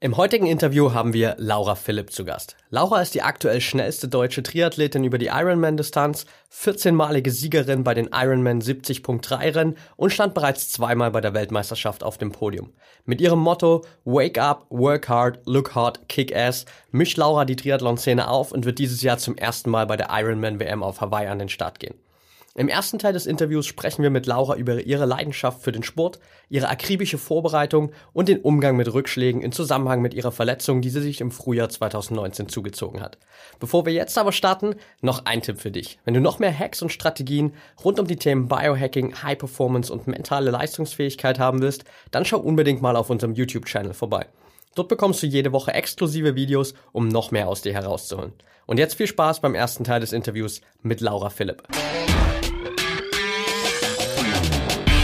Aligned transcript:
Im 0.00 0.16
heutigen 0.16 0.46
Interview 0.46 0.92
haben 0.92 1.12
wir 1.12 1.34
Laura 1.38 1.74
Philipp 1.74 2.12
zu 2.12 2.24
Gast. 2.24 2.54
Laura 2.70 3.02
ist 3.02 3.16
die 3.16 3.22
aktuell 3.22 3.60
schnellste 3.60 4.06
deutsche 4.06 4.44
Triathletin 4.44 5.02
über 5.02 5.18
die 5.18 5.26
Ironman-Distanz, 5.26 6.24
14-malige 6.54 7.32
Siegerin 7.32 7.82
bei 7.82 7.94
den 7.94 8.10
Ironman 8.12 8.60
70.3 8.60 9.56
Rennen 9.56 9.76
und 9.96 10.12
stand 10.12 10.34
bereits 10.34 10.70
zweimal 10.70 11.10
bei 11.10 11.20
der 11.20 11.34
Weltmeisterschaft 11.34 12.04
auf 12.04 12.16
dem 12.16 12.30
Podium. 12.30 12.72
Mit 13.06 13.20
ihrem 13.20 13.40
Motto 13.40 13.84
Wake 14.04 14.38
up, 14.38 14.66
work 14.70 15.08
hard, 15.08 15.40
look 15.46 15.74
hard, 15.74 16.08
kick 16.08 16.32
ass 16.32 16.64
mischt 16.92 17.16
Laura 17.16 17.44
die 17.44 17.56
Triathlon-Szene 17.56 18.28
auf 18.28 18.52
und 18.52 18.66
wird 18.66 18.78
dieses 18.78 19.02
Jahr 19.02 19.18
zum 19.18 19.36
ersten 19.36 19.68
Mal 19.68 19.86
bei 19.88 19.96
der 19.96 20.10
Ironman 20.12 20.60
WM 20.60 20.84
auf 20.84 21.00
Hawaii 21.00 21.26
an 21.26 21.40
den 21.40 21.48
Start 21.48 21.80
gehen. 21.80 21.96
Im 22.58 22.66
ersten 22.66 22.98
Teil 22.98 23.12
des 23.12 23.26
Interviews 23.26 23.66
sprechen 23.66 24.02
wir 24.02 24.10
mit 24.10 24.26
Laura 24.26 24.56
über 24.56 24.82
ihre 24.82 25.06
Leidenschaft 25.06 25.62
für 25.62 25.70
den 25.70 25.84
Sport, 25.84 26.18
ihre 26.48 26.68
akribische 26.68 27.16
Vorbereitung 27.16 27.92
und 28.12 28.28
den 28.28 28.40
Umgang 28.40 28.76
mit 28.76 28.92
Rückschlägen 28.92 29.42
in 29.42 29.52
Zusammenhang 29.52 30.02
mit 30.02 30.12
ihrer 30.12 30.32
Verletzung, 30.32 30.80
die 30.80 30.90
sie 30.90 31.00
sich 31.00 31.20
im 31.20 31.30
Frühjahr 31.30 31.68
2019 31.68 32.48
zugezogen 32.48 33.00
hat. 33.00 33.16
Bevor 33.60 33.86
wir 33.86 33.92
jetzt 33.92 34.18
aber 34.18 34.32
starten, 34.32 34.74
noch 35.02 35.24
ein 35.24 35.40
Tipp 35.40 35.60
für 35.60 35.70
dich. 35.70 36.00
Wenn 36.04 36.14
du 36.14 36.20
noch 36.20 36.40
mehr 36.40 36.52
Hacks 36.52 36.82
und 36.82 36.90
Strategien 36.90 37.52
rund 37.84 38.00
um 38.00 38.08
die 38.08 38.16
Themen 38.16 38.48
Biohacking, 38.48 39.22
High 39.22 39.38
Performance 39.38 39.92
und 39.92 40.08
mentale 40.08 40.50
Leistungsfähigkeit 40.50 41.38
haben 41.38 41.62
willst, 41.62 41.84
dann 42.10 42.24
schau 42.24 42.40
unbedingt 42.40 42.82
mal 42.82 42.96
auf 42.96 43.08
unserem 43.08 43.34
YouTube-Channel 43.34 43.94
vorbei. 43.94 44.26
Dort 44.74 44.88
bekommst 44.88 45.22
du 45.22 45.28
jede 45.28 45.52
Woche 45.52 45.74
exklusive 45.74 46.34
Videos, 46.34 46.74
um 46.90 47.06
noch 47.06 47.30
mehr 47.30 47.46
aus 47.46 47.62
dir 47.62 47.72
herauszuholen. 47.72 48.32
Und 48.66 48.78
jetzt 48.78 48.96
viel 48.96 49.06
Spaß 49.06 49.38
beim 49.38 49.54
ersten 49.54 49.84
Teil 49.84 50.00
des 50.00 50.12
Interviews 50.12 50.60
mit 50.82 51.00
Laura 51.00 51.30
Philipp. 51.30 51.62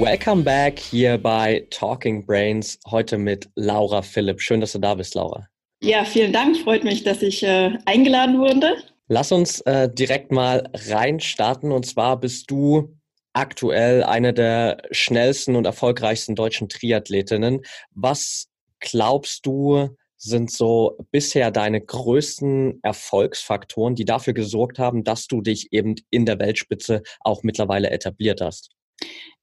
Welcome 0.00 0.42
back 0.42 0.78
hier 0.78 1.18
bei 1.18 1.66
Talking 1.68 2.24
Brains, 2.24 2.78
heute 2.90 3.18
mit 3.18 3.50
Laura 3.56 4.00
Philipp. 4.00 4.40
Schön, 4.40 4.62
dass 4.62 4.72
du 4.72 4.78
da 4.78 4.94
bist, 4.94 5.14
Laura. 5.14 5.46
Ja, 5.82 6.06
vielen 6.06 6.32
Dank. 6.32 6.56
Freut 6.56 6.82
mich, 6.82 7.04
dass 7.04 7.20
ich 7.20 7.42
äh, 7.42 7.76
eingeladen 7.84 8.38
wurde. 8.38 8.74
Lass 9.08 9.32
uns 9.32 9.60
äh, 9.60 9.92
direkt 9.92 10.32
mal 10.32 10.66
reinstarten. 10.72 11.72
Und 11.72 11.84
zwar 11.84 12.18
bist 12.18 12.50
du 12.50 12.96
aktuell 13.34 14.02
eine 14.02 14.32
der 14.32 14.80
schnellsten 14.92 15.56
und 15.56 15.66
erfolgreichsten 15.66 16.36
deutschen 16.36 16.70
Triathletinnen. 16.70 17.60
Was 17.90 18.48
glaubst 18.80 19.44
du, 19.44 19.90
sind 20.16 20.50
so 20.50 20.96
bisher 21.10 21.50
deine 21.50 21.82
größten 21.82 22.78
Erfolgsfaktoren, 22.82 23.94
die 23.94 24.06
dafür 24.06 24.32
gesorgt 24.32 24.78
haben, 24.78 25.04
dass 25.04 25.26
du 25.26 25.42
dich 25.42 25.70
eben 25.70 25.96
in 26.08 26.24
der 26.24 26.38
Weltspitze 26.38 27.02
auch 27.20 27.42
mittlerweile 27.42 27.90
etabliert 27.90 28.40
hast? 28.40 28.70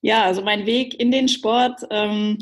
Ja, 0.02 0.24
also 0.24 0.42
mein 0.42 0.66
Weg 0.66 1.00
in 1.00 1.12
den 1.12 1.28
Sport, 1.28 1.82
ähm, 1.90 2.38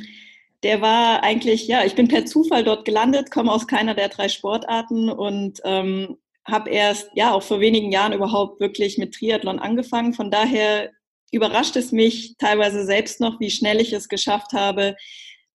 der 0.63 0.81
war 0.81 1.23
eigentlich, 1.23 1.67
ja, 1.67 1.83
ich 1.85 1.95
bin 1.95 2.07
per 2.07 2.25
Zufall 2.25 2.63
dort 2.63 2.85
gelandet, 2.85 3.31
komme 3.31 3.51
aus 3.51 3.67
keiner 3.67 3.93
der 3.93 4.09
drei 4.09 4.29
Sportarten 4.29 5.09
und 5.09 5.61
ähm, 5.63 6.17
habe 6.45 6.69
erst, 6.69 7.09
ja, 7.13 7.33
auch 7.33 7.43
vor 7.43 7.59
wenigen 7.59 7.91
Jahren 7.91 8.13
überhaupt 8.13 8.59
wirklich 8.59 8.97
mit 8.97 9.13
Triathlon 9.13 9.59
angefangen. 9.59 10.13
Von 10.13 10.31
daher 10.31 10.91
überrascht 11.31 11.75
es 11.75 11.91
mich 11.91 12.35
teilweise 12.37 12.85
selbst 12.85 13.19
noch, 13.19 13.39
wie 13.39 13.51
schnell 13.51 13.81
ich 13.81 13.91
es 13.93 14.07
geschafft 14.07 14.53
habe, 14.53 14.95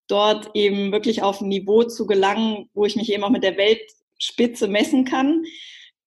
dort 0.06 0.50
eben 0.55 0.93
wirklich 0.93 1.22
auf 1.22 1.41
ein 1.41 1.49
Niveau 1.49 1.84
zu 1.84 2.06
gelangen, 2.06 2.69
wo 2.75 2.84
ich 2.84 2.97
mich 2.97 3.10
eben 3.10 3.25
auch 3.25 3.31
mit 3.31 3.43
der 3.43 3.56
Weltspitze 3.56 4.69
messen 4.69 5.05
kann. 5.05 5.44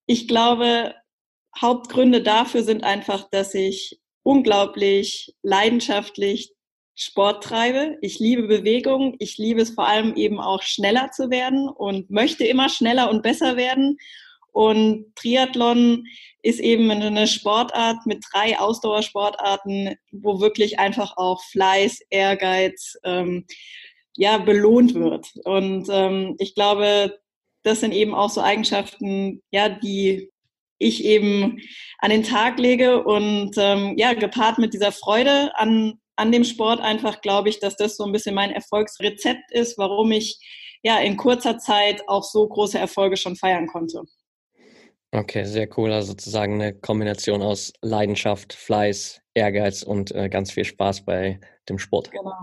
Ich 0.06 0.28
glaube, 0.28 0.94
Hauptgründe 1.60 2.22
dafür 2.22 2.64
sind 2.64 2.84
einfach, 2.84 3.28
dass 3.30 3.54
ich 3.56 4.00
unglaublich 4.26 5.36
leidenschaftlich 5.44 6.52
Sport 6.96 7.44
treibe. 7.44 7.98
Ich 8.02 8.20
liebe 8.20 8.48
Bewegung. 8.48 9.16
Ich 9.20 9.38
liebe 9.38 9.62
es 9.62 9.72
vor 9.72 9.88
allem 9.88 10.16
eben 10.16 10.40
auch 10.40 10.64
schneller 10.64 11.12
zu 11.12 11.30
werden 11.30 11.70
und 11.70 12.10
möchte 12.10 12.46
immer 12.46 12.70
schneller 12.70 13.10
und 13.12 13.22
besser 13.22 13.56
werden. 13.56 13.98
Und 14.52 15.14
Triathlon 15.16 16.06
ist 16.42 16.60
eben 16.60 16.90
eine 16.90 17.28
Sportart 17.28 18.06
mit 18.06 18.24
drei 18.32 18.58
Ausdauersportarten, 18.58 19.96
wo 20.12 20.40
wirklich 20.40 20.80
einfach 20.80 21.18
auch 21.18 21.44
Fleiß, 21.52 22.00
Ehrgeiz, 22.10 22.98
ähm, 23.04 23.46
ja, 24.16 24.38
belohnt 24.38 24.96
wird. 24.96 25.34
Und 25.44 25.88
ähm, 25.92 26.36
ich 26.40 26.56
glaube, 26.56 27.20
das 27.64 27.82
sind 27.82 27.92
eben 27.92 28.16
auch 28.16 28.30
so 28.30 28.42
Eigenschaften, 28.42 29.44
ja, 29.52 29.70
die 29.70 30.32
ich 30.78 31.04
eben 31.06 31.60
an 32.00 32.10
den 32.10 32.24
Tag 32.24 32.60
lege. 32.60 33.04
Und 33.04 33.52
ähm, 33.58 33.96
ja, 33.98 34.14
gepaart 34.14 34.58
mit 34.58 34.74
dieser 34.74 34.92
Freude 34.92 35.52
an, 35.56 36.00
an 36.16 36.32
dem 36.32 36.44
Sport 36.44 36.80
einfach 36.80 37.22
glaube 37.22 37.50
ich, 37.50 37.60
dass 37.60 37.76
das 37.76 37.98
so 37.98 38.06
ein 38.06 38.12
bisschen 38.12 38.36
mein 38.36 38.52
Erfolgsrezept 38.52 39.52
ist, 39.52 39.78
warum 39.78 40.12
ich 40.12 40.40
ja 40.84 41.00
in 41.00 41.18
kurzer 41.18 41.58
Zeit 41.58 42.04
auch 42.08 42.24
so 42.24 42.48
große 42.48 42.78
Erfolge 42.78 43.18
schon 43.18 43.36
feiern 43.36 43.68
konnte. 43.68 44.04
Okay, 45.12 45.46
sehr 45.46 45.70
cool. 45.78 45.92
Also 45.92 46.10
sozusagen 46.10 46.56
eine 46.56 46.74
Kombination 46.74 47.42
aus 47.42 47.72
Leidenschaft, 47.82 48.54
Fleiß, 48.54 49.22
Ehrgeiz 49.34 49.82
und 49.82 50.12
äh, 50.12 50.30
ganz 50.30 50.52
viel 50.52 50.66
Spaß 50.66 51.06
bei 51.06 51.40
dem 51.70 51.80
Sport. 51.80 52.12
Genau. 52.12 52.34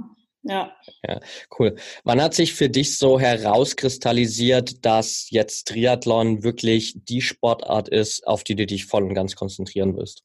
Ja. 0.43 0.77
Ja, 1.07 1.21
cool. 1.59 1.77
Wann 2.05 2.21
hat 2.21 2.35
sich 2.35 2.55
für 2.55 2.69
dich 2.69 2.99
so 2.99 3.21
herauskristallisiert, 3.21 4.85
dass 4.85 5.29
jetzt 5.31 5.69
Triathlon 5.69 6.43
wirklich 6.43 6.95
die 6.97 7.21
Sportart 7.21 7.89
ist, 7.89 8.27
auf 8.27 8.43
die 8.43 8.57
du 8.57 8.67
dich 8.67 8.87
voll 8.87 9.05
und 9.05 9.15
ganz 9.15 9.37
konzentrieren 9.37 9.97
wirst? 9.97 10.25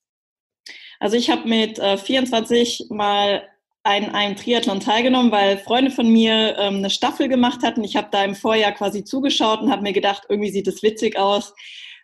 Also 0.99 1.15
ich 1.15 1.29
habe 1.29 1.47
mit 1.47 1.77
äh, 1.77 1.97
24 1.97 2.87
mal 2.89 3.47
an 3.83 4.09
einem 4.09 4.35
Triathlon 4.35 4.79
teilgenommen, 4.79 5.31
weil 5.31 5.59
Freunde 5.59 5.91
von 5.91 6.09
mir 6.09 6.57
ähm, 6.57 6.77
eine 6.77 6.89
Staffel 6.89 7.29
gemacht 7.29 7.61
hatten. 7.63 7.83
Ich 7.83 7.95
habe 7.95 8.09
da 8.11 8.23
im 8.23 8.35
Vorjahr 8.35 8.73
quasi 8.73 9.03
zugeschaut 9.03 9.61
und 9.61 9.71
habe 9.71 9.83
mir 9.83 9.93
gedacht, 9.93 10.23
irgendwie 10.29 10.51
sieht 10.51 10.67
es 10.67 10.81
witzig 10.83 11.17
aus 11.17 11.53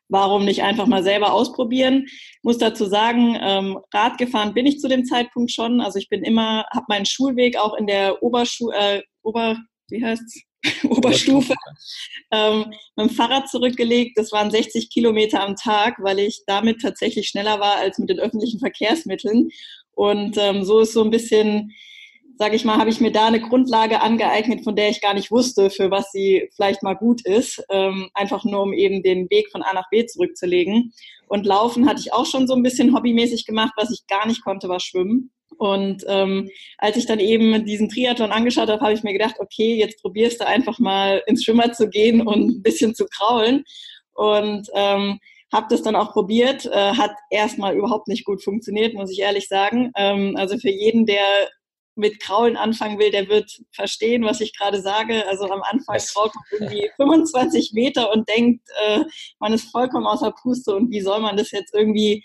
warum 0.10 0.46
nicht 0.46 0.64
einfach 0.64 0.88
mal 0.88 1.04
selber 1.04 1.34
ausprobieren? 1.34 2.06
Muss 2.42 2.58
dazu 2.58 2.86
sagen, 2.86 3.38
ähm, 3.42 3.80
Rad 3.94 4.18
gefahren 4.18 4.54
bin 4.54 4.66
ich 4.66 4.80
zu 4.80 4.88
dem 4.88 5.06
Zeitpunkt 5.06 5.52
schon. 5.52 5.82
Also 5.82 6.00
ich 6.00 6.10
bin 6.10 6.24
immer, 6.24 6.66
habe 6.74 6.86
meinen 6.90 7.06
Schulweg 7.06 7.58
auch 7.58 7.76
in 7.76 7.88
der 7.88 8.22
Oberschu 8.22 8.72
äh, 8.72 9.02
Ober, 9.24 9.58
wie 9.90 10.04
heißt's? 10.04 10.42
Oberstufe 10.90 11.54
ähm, 12.32 12.66
mit 12.96 13.10
dem 13.10 13.16
Fahrrad 13.16 13.50
zurückgelegt. 13.50 14.18
Das 14.18 14.32
waren 14.32 14.50
60 14.50 14.90
Kilometer 14.90 15.44
am 15.44 15.56
Tag, 15.56 15.98
weil 16.00 16.20
ich 16.20 16.44
damit 16.48 16.82
tatsächlich 16.82 17.28
schneller 17.28 17.60
war 17.60 17.76
als 17.78 17.98
mit 17.98 18.10
den 18.10 18.20
öffentlichen 18.20 18.60
Verkehrsmitteln. 18.60 19.50
Und 19.92 20.38
ähm, 20.38 20.64
so 20.64 20.80
ist 20.80 20.94
so 20.94 21.04
ein 21.04 21.12
bisschen 21.12 21.74
sage 22.38 22.56
ich 22.56 22.66
mal, 22.66 22.78
habe 22.78 22.90
ich 22.90 23.00
mir 23.00 23.12
da 23.12 23.28
eine 23.28 23.42
Grundlage 23.42 24.02
angeeignet, 24.02 24.64
von 24.64 24.76
der 24.76 24.90
ich 24.90 25.02
gar 25.02 25.14
nicht 25.14 25.32
wusste, 25.32 25.70
für 25.70 25.92
was 25.92 26.12
sie 26.12 26.50
vielleicht 26.56 26.84
mal 26.84 26.96
gut 26.96 27.26
ist, 27.26 27.64
ähm, 27.70 28.10
einfach 28.14 28.44
nur 28.44 28.62
um 28.64 28.74
eben 28.74 29.04
den 29.04 29.30
Weg 29.30 29.52
von 29.52 29.62
A 29.62 29.74
nach 29.74 29.90
B 29.90 30.06
zurückzulegen. 30.06 30.94
Und 31.28 31.46
Laufen 31.46 31.88
hatte 31.88 32.00
ich 32.00 32.14
auch 32.14 32.26
schon 32.26 32.48
so 32.48 32.54
ein 32.56 32.64
bisschen 32.64 32.96
hobbymäßig 32.96 33.46
gemacht, 33.46 33.74
was 33.78 33.92
ich 33.92 34.08
gar 34.08 34.28
nicht 34.28 34.44
konnte, 34.44 34.68
war 34.70 34.80
Schwimmen. 34.80 35.32
Und 35.58 36.04
ähm, 36.08 36.50
als 36.78 36.98
ich 36.98 37.06
dann 37.06 37.20
eben 37.20 37.66
diesen 37.66 37.90
Triathlon 37.90 38.32
angeschaut 38.32 38.70
habe, 38.70 38.82
habe 38.82 38.94
ich 38.94 39.04
mir 39.04 39.14
gedacht, 39.14 39.36
okay, 39.40 39.76
jetzt 39.76 40.02
probierst 40.02 40.42
du 40.42 40.48
einfach 40.48 40.80
mal 40.80 41.22
ins 41.28 41.44
Schwimmer 41.44 41.72
zu 41.74 41.90
gehen 41.90 42.26
und 42.26 42.50
ein 42.50 42.64
bisschen 42.64 42.96
zu 42.96 43.06
kraulen. 43.06 43.64
Und 44.14 44.68
ähm, 44.74 45.20
habe 45.52 45.68
das 45.70 45.84
dann 45.84 45.96
auch 45.96 46.12
probiert, 46.12 46.66
äh, 46.66 46.94
hat 46.94 47.12
erstmal 47.30 47.76
überhaupt 47.76 48.08
nicht 48.08 48.26
gut 48.26 48.44
funktioniert, 48.44 48.96
muss 48.96 49.12
ich 49.12 49.20
ehrlich 49.20 49.48
sagen. 49.48 49.92
Ähm, 49.96 50.36
also 50.36 50.58
für 50.58 50.72
jeden, 50.72 51.06
der 51.06 51.50
mit 51.96 52.20
Kraulen 52.20 52.58
anfangen 52.58 53.00
will, 53.00 53.12
der 53.12 53.28
wird 53.30 53.62
verstehen, 53.72 54.24
was 54.24 54.42
ich 54.42 54.58
gerade 54.58 54.82
sage. 54.82 55.28
Also 55.28 55.46
am 55.50 55.62
Anfang 55.62 55.98
kraut 55.98 56.32
man 56.36 56.44
irgendwie 56.52 56.90
25 56.98 57.72
Meter 57.74 58.12
und 58.12 58.28
denkt, 58.30 58.68
äh, 58.86 59.04
man 59.40 59.54
ist 59.54 59.72
vollkommen 59.72 60.08
außer 60.08 60.32
Puste 60.32 60.76
und 60.76 60.92
wie 60.92 61.02
soll 61.02 61.20
man 61.20 61.38
das 61.38 61.52
jetzt 61.52 61.74
irgendwie 61.74 62.24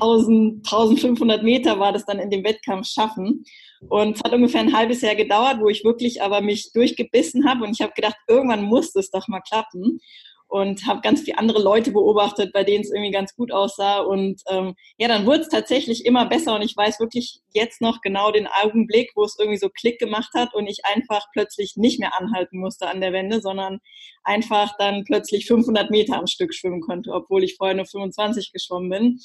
1000, 0.00 0.66
1500 0.66 1.42
Meter 1.42 1.80
war 1.80 1.92
das 1.92 2.04
dann 2.04 2.18
in 2.18 2.30
dem 2.30 2.44
Wettkampf 2.44 2.86
schaffen. 2.86 3.44
Und 3.88 4.16
es 4.16 4.22
hat 4.22 4.32
ungefähr 4.32 4.60
ein 4.60 4.76
halbes 4.76 5.00
Jahr 5.02 5.14
gedauert, 5.14 5.58
wo 5.60 5.68
ich 5.68 5.84
wirklich 5.84 6.22
aber 6.22 6.40
mich 6.40 6.72
durchgebissen 6.72 7.48
habe 7.48 7.64
und 7.64 7.72
ich 7.72 7.80
habe 7.80 7.92
gedacht, 7.94 8.16
irgendwann 8.26 8.62
muss 8.62 8.92
das 8.92 9.10
doch 9.10 9.28
mal 9.28 9.40
klappen. 9.40 10.00
Und 10.48 10.86
habe 10.86 11.02
ganz 11.02 11.20
viele 11.20 11.38
andere 11.38 11.62
Leute 11.62 11.92
beobachtet, 11.92 12.52
bei 12.52 12.64
denen 12.64 12.82
es 12.82 12.90
irgendwie 12.90 13.10
ganz 13.10 13.36
gut 13.36 13.52
aussah. 13.52 14.00
Und 14.00 14.40
ähm, 14.48 14.74
ja, 14.96 15.06
dann 15.06 15.26
wurde 15.26 15.42
es 15.42 15.48
tatsächlich 15.48 16.06
immer 16.06 16.26
besser 16.26 16.54
und 16.54 16.62
ich 16.62 16.74
weiß 16.74 16.98
wirklich 17.00 17.40
jetzt 17.52 17.82
noch 17.82 18.00
genau 18.00 18.32
den 18.32 18.46
Augenblick, 18.46 19.12
wo 19.14 19.24
es 19.24 19.36
irgendwie 19.38 19.58
so 19.58 19.68
Klick 19.68 19.98
gemacht 19.98 20.30
hat 20.34 20.54
und 20.54 20.66
ich 20.66 20.84
einfach 20.84 21.26
plötzlich 21.32 21.74
nicht 21.76 22.00
mehr 22.00 22.18
anhalten 22.18 22.58
musste 22.58 22.88
an 22.88 23.02
der 23.02 23.12
Wende, 23.12 23.40
sondern 23.42 23.80
einfach 24.24 24.74
dann 24.78 25.04
plötzlich 25.04 25.46
500 25.46 25.90
Meter 25.90 26.16
am 26.16 26.26
Stück 26.26 26.54
schwimmen 26.54 26.80
konnte, 26.80 27.12
obwohl 27.12 27.44
ich 27.44 27.56
vorher 27.56 27.76
nur 27.76 27.86
25 27.86 28.52
geschwommen 28.52 28.88
bin. 28.88 29.18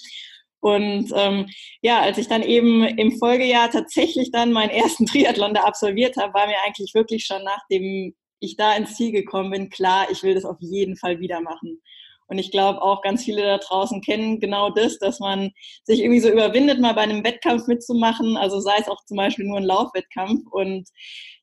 Und 0.60 1.12
ähm, 1.16 1.48
ja, 1.81 2.02
als 2.02 2.18
ich 2.18 2.28
dann 2.30 2.42
eben 2.42 2.84
im 2.84 3.12
Folgejahr 3.18 3.70
tatsächlich 3.70 4.31
dann 4.31 4.52
meinen 4.52 4.70
ersten 4.70 5.06
Triathlon 5.08 5.54
da 5.54 5.64
absolviert 5.64 6.18
habe, 6.18 6.34
war 6.34 6.48
mir 6.48 6.56
eigentlich 6.66 6.94
wirklich 6.94 7.25
schon 7.25 7.44
nach 7.44 7.62
dem 7.72 8.14
ich 8.44 8.56
da 8.56 8.75
ins 8.75 8.95
Ziel 8.95 9.12
gekommen 9.12 9.51
bin, 9.51 9.69
klar, 9.69 10.07
ich 10.12 10.24
will 10.24 10.36
das 10.36 10.45
auf 10.45 10.57
jeden 10.60 10.98
Fall 10.98 11.19
wieder 11.19 11.42
machen. 11.42 11.81
Und 12.28 12.40
ich 12.40 12.51
glaube 12.51 12.81
auch 12.81 13.01
ganz 13.01 13.24
viele 13.24 13.44
da 13.44 13.57
draußen 13.57 14.01
kennen 14.01 14.40
genau 14.40 14.69
das, 14.69 14.98
dass 14.98 15.19
man 15.19 15.51
sich 15.84 16.00
irgendwie 16.00 16.22
so 16.22 16.30
überwindet, 16.30 16.80
mal 16.80 16.94
bei 16.94 17.01
einem 17.01 17.24
Wettkampf 17.24 17.68
mitzumachen. 17.68 18.38
Also 18.38 18.60
sei 18.60 18.75
es 18.80 18.88
auch 18.88 19.04
zum 19.06 19.18
Beispiel 19.18 19.45
nur 19.45 19.57
ein 19.57 19.66
Laufwettkampf 19.66 20.42
und 20.51 20.88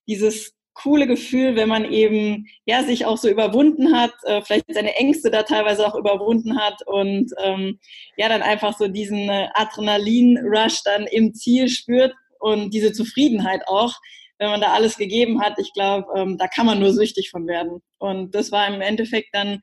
dieses 0.09 0.55
coole 0.75 1.07
Gefühl, 1.07 1.57
wenn 1.57 1.69
man 1.69 1.85
eben 1.85 2.47
ja 2.65 2.83
sich 2.83 3.05
auch 3.05 3.19
so 3.19 3.29
überwunden 3.29 3.95
hat, 3.95 4.13
äh, 4.25 4.41
vielleicht 4.43 4.65
seine 4.73 4.95
Ängste 4.97 5.31
da 5.31 5.43
teilweise 5.43 5.87
auch 5.87 5.95
überwunden 5.95 6.59
hat 6.59 6.87
und 6.87 7.31
ähm, 7.43 7.79
ja 8.17 8.29
dann 8.29 8.43
einfach 8.43 8.77
so 8.79 8.89
diesen 8.89 9.29
Adrenalin-Rush 9.29 10.83
dann 10.85 11.07
im 11.07 11.35
Ziel 11.35 11.69
spürt 11.69 12.15
und 12.39 12.73
diese 12.73 12.93
Zufriedenheit 12.93 13.63
auch, 13.67 13.95
wenn 14.41 14.51
man 14.51 14.61
da 14.61 14.73
alles 14.73 14.97
gegeben 14.97 15.41
hat, 15.43 15.59
ich 15.59 15.73
glaube, 15.75 16.07
ähm, 16.17 16.39
da 16.39 16.49
kann 16.49 16.65
man 16.65 16.81
nur 16.81 16.93
süchtig 16.93 17.31
von 17.31 17.47
werden. 17.47 17.83
Und 17.99 18.35
das 18.35 18.51
war 18.51 18.67
im 18.67 18.81
Endeffekt 18.81 19.29
dann 19.33 19.61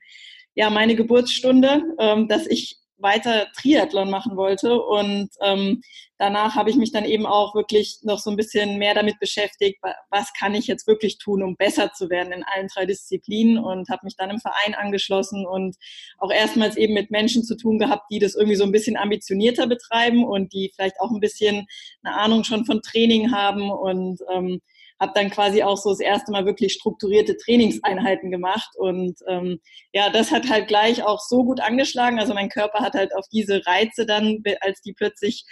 ja 0.54 0.70
meine 0.70 0.94
Geburtsstunde, 0.94 1.82
ähm, 1.98 2.28
dass 2.28 2.46
ich 2.46 2.76
weiter 2.98 3.46
Triathlon 3.56 4.10
machen 4.10 4.36
wollte. 4.36 4.80
Und 4.80 5.30
ähm, 5.42 5.80
danach 6.18 6.54
habe 6.54 6.70
ich 6.70 6.76
mich 6.76 6.92
dann 6.92 7.04
eben 7.04 7.26
auch 7.26 7.54
wirklich 7.54 7.98
noch 8.02 8.18
so 8.18 8.30
ein 8.30 8.36
bisschen 8.36 8.78
mehr 8.78 8.94
damit 8.94 9.18
beschäftigt, 9.20 9.78
was 10.10 10.32
kann 10.38 10.54
ich 10.54 10.66
jetzt 10.66 10.86
wirklich 10.86 11.18
tun, 11.18 11.42
um 11.42 11.56
besser 11.56 11.92
zu 11.92 12.10
werden 12.10 12.32
in 12.32 12.44
allen 12.44 12.68
drei 12.68 12.86
Disziplinen 12.86 13.58
und 13.58 13.88
habe 13.88 14.04
mich 14.04 14.16
dann 14.16 14.30
im 14.30 14.40
Verein 14.40 14.74
angeschlossen 14.74 15.46
und 15.46 15.76
auch 16.18 16.30
erstmals 16.30 16.76
eben 16.76 16.94
mit 16.94 17.10
Menschen 17.10 17.44
zu 17.44 17.56
tun 17.56 17.78
gehabt, 17.78 18.06
die 18.10 18.18
das 18.18 18.34
irgendwie 18.34 18.56
so 18.56 18.64
ein 18.64 18.72
bisschen 18.72 18.96
ambitionierter 18.96 19.66
betreiben 19.66 20.24
und 20.24 20.52
die 20.52 20.72
vielleicht 20.74 21.00
auch 21.00 21.10
ein 21.10 21.20
bisschen 21.20 21.66
eine 22.02 22.16
Ahnung 22.16 22.44
schon 22.44 22.64
von 22.64 22.82
Training 22.82 23.32
haben 23.32 23.70
und 23.70 24.20
ähm, 24.32 24.60
habe 25.00 25.12
dann 25.14 25.30
quasi 25.30 25.62
auch 25.62 25.76
so 25.76 25.90
das 25.90 26.00
erste 26.00 26.32
Mal 26.32 26.44
wirklich 26.44 26.72
strukturierte 26.72 27.36
Trainingseinheiten 27.36 28.30
gemacht 28.30 28.70
und 28.76 29.16
ähm, 29.28 29.60
ja, 29.92 30.10
das 30.10 30.30
hat 30.30 30.48
halt 30.48 30.68
gleich 30.68 31.02
auch 31.02 31.20
so 31.20 31.44
gut 31.44 31.60
angeschlagen. 31.60 32.18
Also 32.18 32.34
mein 32.34 32.48
Körper 32.48 32.80
hat 32.80 32.94
halt 32.94 33.14
auf 33.14 33.26
diese 33.32 33.64
Reize 33.66 34.06
dann, 34.06 34.42
als 34.60 34.80
die 34.82 34.92
plötzlich 34.92 35.44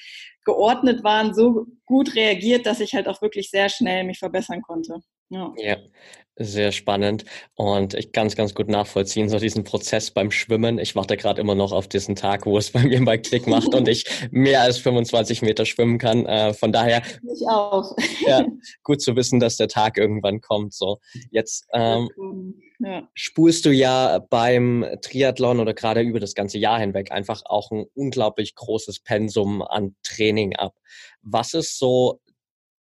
geordnet 0.44 1.04
waren, 1.04 1.34
so 1.34 1.66
gut 1.84 2.14
reagiert, 2.14 2.66
dass 2.66 2.80
ich 2.80 2.94
halt 2.94 3.08
auch 3.08 3.20
wirklich 3.20 3.50
sehr 3.50 3.68
schnell 3.68 4.04
mich 4.04 4.18
verbessern 4.18 4.62
konnte. 4.62 5.00
Ja. 5.28 5.52
ja, 5.56 5.76
sehr 6.36 6.70
spannend 6.72 7.24
und 7.54 7.94
ich 7.94 8.12
kann 8.12 8.26
es 8.26 8.36
ganz 8.36 8.54
gut 8.54 8.68
nachvollziehen, 8.68 9.28
so 9.28 9.38
diesen 9.38 9.64
Prozess 9.64 10.10
beim 10.10 10.30
Schwimmen. 10.30 10.78
Ich 10.78 10.94
warte 10.94 11.16
gerade 11.16 11.40
immer 11.40 11.54
noch 11.54 11.72
auf 11.72 11.88
diesen 11.88 12.14
Tag, 12.14 12.46
wo 12.46 12.58
es 12.58 12.70
bei 12.72 12.82
mir 12.82 13.00
mal 13.00 13.18
Klick 13.18 13.46
macht 13.46 13.74
und 13.74 13.88
ich 13.88 14.04
mehr 14.30 14.60
als 14.62 14.78
25 14.78 15.42
Meter 15.42 15.64
schwimmen 15.64 15.98
kann. 15.98 16.26
Äh, 16.26 16.52
von 16.52 16.72
daher 16.72 17.02
ich 17.22 17.48
auch. 17.48 17.96
ja, 18.26 18.44
gut 18.82 19.00
zu 19.00 19.16
wissen, 19.16 19.40
dass 19.40 19.56
der 19.56 19.68
Tag 19.68 19.96
irgendwann 19.96 20.40
kommt. 20.40 20.74
So 20.74 20.98
jetzt 21.30 21.66
ähm, 21.72 22.08
ja. 22.78 23.08
spulst 23.14 23.64
du 23.64 23.70
ja 23.70 24.18
beim 24.18 24.84
Triathlon 25.00 25.60
oder 25.60 25.72
gerade 25.72 26.02
über 26.02 26.20
das 26.20 26.34
ganze 26.34 26.58
Jahr 26.58 26.78
hinweg 26.78 27.12
einfach 27.12 27.42
auch 27.46 27.70
ein 27.70 27.86
unglaublich 27.94 28.54
großes 28.54 29.00
Pensum 29.00 29.62
an 29.62 29.96
Training 30.02 30.54
ab. 30.56 30.74
Was 31.22 31.54
ist 31.54 31.78
so 31.78 32.20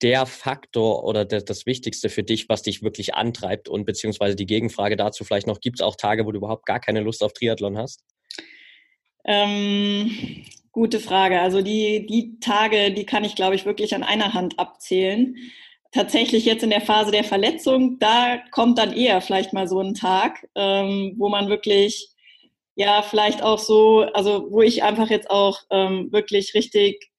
der 0.02 0.26
Faktor 0.26 1.04
oder 1.04 1.24
das, 1.24 1.66
Wichtigste 1.66 2.08
für 2.08 2.22
dich, 2.22 2.48
was 2.48 2.62
dich 2.62 2.82
wirklich 2.82 3.14
antreibt? 3.14 3.68
Und 3.68 3.84
beziehungsweise 3.84 4.36
die 4.36 4.46
Gegenfrage 4.46 4.96
dazu 4.96 5.24
vielleicht 5.24 5.46
noch, 5.46 5.60
gibt 5.60 5.80
es 5.80 5.84
auch 5.84 5.96
Tage, 5.96 6.26
wo 6.26 6.32
du 6.32 6.38
überhaupt 6.38 6.66
gar 6.66 6.80
keine 6.80 7.00
Lust 7.00 7.22
auf 7.22 7.32
Triathlon 7.32 7.78
hast? 7.78 8.04
Ähm, 9.24 10.44
gute 10.72 11.00
Frage. 11.00 11.40
Also 11.40 11.62
die, 11.62 12.06
die 12.06 12.38
Tage, 12.40 12.92
die 12.92 13.06
kann 13.06 13.24
ich, 13.24 13.36
glaube 13.36 13.54
ich, 13.54 13.64
wirklich 13.64 13.94
an 13.94 14.02
einer 14.02 14.34
Hand 14.34 14.58
abzählen. 14.58 15.36
Tatsächlich 15.92 16.44
jetzt 16.44 16.64
in 16.64 16.70
der 16.70 16.80
Phase 16.80 17.12
der 17.12 17.24
Verletzung, 17.24 17.98
da 18.00 18.42
kommt 18.50 18.78
dann 18.78 18.92
eher 18.92 19.20
vielleicht 19.20 19.52
mal 19.52 19.68
so 19.68 19.80
ein 19.80 19.94
Tag, 19.94 20.46
ähm, 20.56 21.14
wo 21.16 21.28
man 21.28 21.48
wirklich, 21.48 22.08
ja, 22.74 23.02
vielleicht 23.02 23.42
auch 23.42 23.60
so, 23.60 24.00
also 24.12 24.50
wo 24.50 24.60
ich 24.60 24.82
einfach 24.82 25.08
jetzt 25.08 25.30
auch 25.30 25.60
ähm, 25.70 26.10
wirklich 26.10 26.54
richtig 26.54 27.10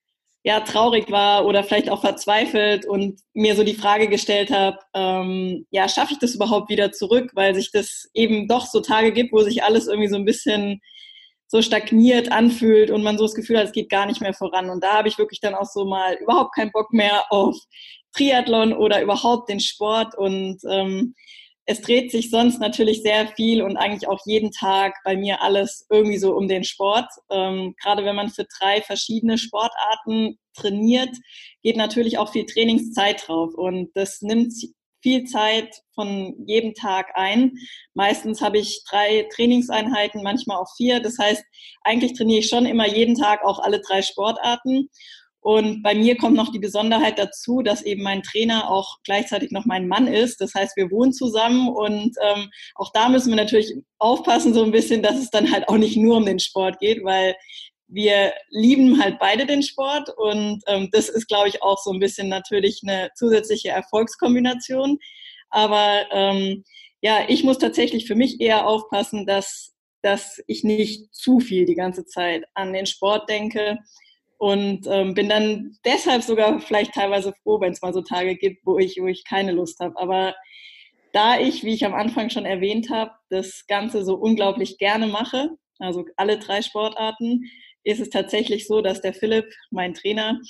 ja 0.46 0.60
traurig 0.60 1.10
war 1.10 1.44
oder 1.48 1.64
vielleicht 1.64 1.90
auch 1.90 2.02
verzweifelt 2.02 2.86
und 2.86 3.20
mir 3.34 3.56
so 3.56 3.64
die 3.64 3.74
Frage 3.74 4.08
gestellt 4.08 4.52
habe, 4.52 4.78
ähm, 4.94 5.66
ja, 5.72 5.90
schaffe 5.90 6.14
ich 6.14 6.20
das 6.20 6.36
überhaupt 6.36 6.70
wieder 6.70 6.92
zurück, 6.92 7.32
weil 7.34 7.56
sich 7.56 7.72
das 7.72 8.08
eben 8.14 8.48
doch 8.48 8.68
so 8.68 8.80
Tage 8.80 9.12
gibt, 9.12 9.34
wo 9.34 9.42
sich 9.42 9.64
alles 9.64 9.88
irgendwie 9.88 10.08
so 10.08 10.18
ein 10.18 10.26
bisschen 10.26 10.82
so 11.48 11.64
stagniert 11.64 12.32
anfühlt 12.32 12.92
und 12.92 13.02
man 13.02 13.18
so 13.18 13.24
das 13.24 13.34
Gefühl 13.34 13.58
hat, 13.58 13.66
es 13.66 13.72
geht 13.72 13.90
gar 13.90 14.06
nicht 14.06 14.22
mehr 14.22 14.36
voran. 14.36 14.70
Und 14.70 14.84
da 14.84 14.94
habe 14.94 15.08
ich 15.08 15.18
wirklich 15.18 15.40
dann 15.40 15.56
auch 15.56 15.66
so 15.66 15.84
mal 15.84 16.14
überhaupt 16.22 16.54
keinen 16.54 16.72
Bock 16.72 16.94
mehr 16.94 17.24
auf 17.32 17.58
Triathlon 18.16 18.72
oder 18.74 19.02
überhaupt 19.02 19.50
den 19.50 19.60
Sport 19.60 20.16
und 20.16 20.60
ähm, 20.70 21.16
es 21.68 21.82
dreht 21.82 22.12
sich 22.12 22.30
sonst 22.30 22.60
natürlich 22.60 23.02
sehr 23.02 23.28
viel 23.30 23.64
und 23.64 23.78
eigentlich 23.78 24.08
auch 24.08 24.20
jeden 24.26 24.52
Tag 24.52 24.96
bei 25.04 25.18
mir 25.18 25.42
alles 25.42 25.86
irgendwie 25.90 26.18
so 26.18 26.36
um 26.36 26.48
den 26.48 26.64
Sport. 26.64 27.08
Ähm, 27.32 27.76
gerade 27.82 28.06
wenn 28.06 28.16
man 28.16 28.30
für 28.30 28.46
drei 28.60 28.82
verschiedene 28.82 29.38
Sportarten 29.38 30.38
trainiert, 30.54 31.10
geht 31.64 31.76
natürlich 31.76 32.18
auch 32.18 32.32
viel 32.32 32.46
Trainingszeit 32.46 33.28
drauf 33.28 33.56
und 33.56 33.90
das 33.96 34.22
nimmt 34.22 34.54
viel 35.02 35.26
Zeit 35.26 35.82
von 35.94 36.36
jedem 36.48 36.74
Tag 36.74 37.12
ein. 37.16 37.54
Meistens 37.94 38.42
habe 38.42 38.58
ich 38.58 38.84
drei 38.90 39.28
Trainingseinheiten, 39.36 40.24
manchmal 40.24 40.58
auch 40.58 40.70
vier. 40.78 41.00
Das 41.00 41.20
heißt, 41.20 41.44
eigentlich 41.84 42.14
trainiere 42.14 42.40
ich 42.40 42.50
schon 42.50 42.66
immer 42.66 42.88
jeden 42.88 43.16
Tag 43.16 43.44
auch 43.44 43.60
alle 43.60 43.82
drei 43.82 44.02
Sportarten. 44.02 44.90
Und 45.46 45.84
bei 45.84 45.94
mir 45.94 46.18
kommt 46.18 46.36
noch 46.36 46.52
die 46.52 46.58
Besonderheit 46.58 47.20
dazu, 47.20 47.62
dass 47.62 47.84
eben 47.84 48.02
mein 48.02 48.24
Trainer 48.24 48.72
auch 48.72 48.98
gleichzeitig 49.04 49.52
noch 49.52 49.66
mein 49.66 49.88
Mann 49.88 50.08
ist. 50.08 50.42
Das 50.42 50.56
heißt, 50.56 50.76
wir 50.76 50.90
wohnen 50.90 51.14
zusammen 51.14 51.70
und 51.70 52.16
ähm, 52.20 52.50
auch 52.74 52.92
da 52.92 53.10
müssen 53.10 53.30
wir 53.30 53.36
natürlich 53.36 53.72
aufpassen 54.00 54.56
so 54.56 54.64
ein 54.64 54.72
bisschen, 54.72 55.04
dass 55.04 55.20
es 55.20 55.30
dann 55.30 55.52
halt 55.52 55.70
auch 55.70 55.78
nicht 55.78 55.98
nur 55.98 56.18
um 56.18 56.26
den 56.26 56.40
Sport 56.40 56.80
geht, 56.80 57.04
weil 57.04 57.36
wir 57.88 58.34
lieben 58.50 59.00
halt 59.00 59.20
beide 59.20 59.46
den 59.46 59.62
Sport 59.62 60.10
und 60.18 60.64
ähm, 60.66 60.90
das 60.92 61.10
ist, 61.10 61.28
glaube 61.28 61.50
ich, 61.50 61.62
auch 61.62 61.78
so 61.78 61.92
ein 61.92 62.00
bisschen 62.00 62.28
natürlich 62.28 62.82
eine 62.82 63.12
zusätzliche 63.14 63.70
Erfolgskombination. 63.70 64.98
Aber 65.52 66.06
ähm, 66.10 66.64
ja, 67.02 67.20
ich 67.28 67.44
muss 67.44 67.60
tatsächlich 67.60 68.08
für 68.08 68.16
mich 68.16 68.42
eher 68.42 68.66
aufpassen, 68.66 69.28
dass, 69.28 69.76
dass 70.02 70.42
ich 70.48 70.64
nicht 70.64 71.14
zu 71.14 71.40
viel 71.40 71.68
die 71.68 71.76
ganze 71.76 72.04
Zeit 72.04 72.46
an 72.56 72.74
den 72.74 72.88
Sport 72.88 73.30
denke 73.30 73.78
und 74.38 74.86
ähm, 74.88 75.14
bin 75.14 75.30
dann 75.30 75.78
deshalb 75.86 76.24
sogar 76.24 76.60
vielleicht 76.60 76.94
teilweise 76.94 77.34
froh, 77.44 77.60
wenn 77.62 77.72
es 77.72 77.82
mal 77.82 77.94
so 77.94 78.02
Tage 78.02 78.36
gibt, 78.36 78.66
wo 78.66 78.78
ich, 78.78 78.98
wo 79.00 79.08
ich 79.08 79.24
keine 79.24 79.52
Lust 79.52 79.80
habe. 79.80 79.98
Aber 79.98 80.36
da 81.14 81.40
ich, 81.40 81.64
wie 81.64 81.74
ich 81.74 81.86
am 81.86 81.94
Anfang 81.94 82.30
schon 82.30 82.46
erwähnt 82.46 82.90
habe, 82.90 83.12
das 83.30 83.66
Ganze 83.68 84.04
so 84.04 84.16
unglaublich 84.16 84.78
gerne 84.78 85.08
mache, 85.08 85.52
also 85.80 86.06
alle 86.18 86.38
drei 86.38 86.62
Sportarten, 86.62 87.46
ist 87.84 88.02
es 88.02 88.10
tatsächlich 88.10 88.68
so, 88.68 88.82
dass 88.82 89.02
der 89.02 89.14
Philipp, 89.14 89.46
mein 89.72 89.94
Trainer, 89.94 90.42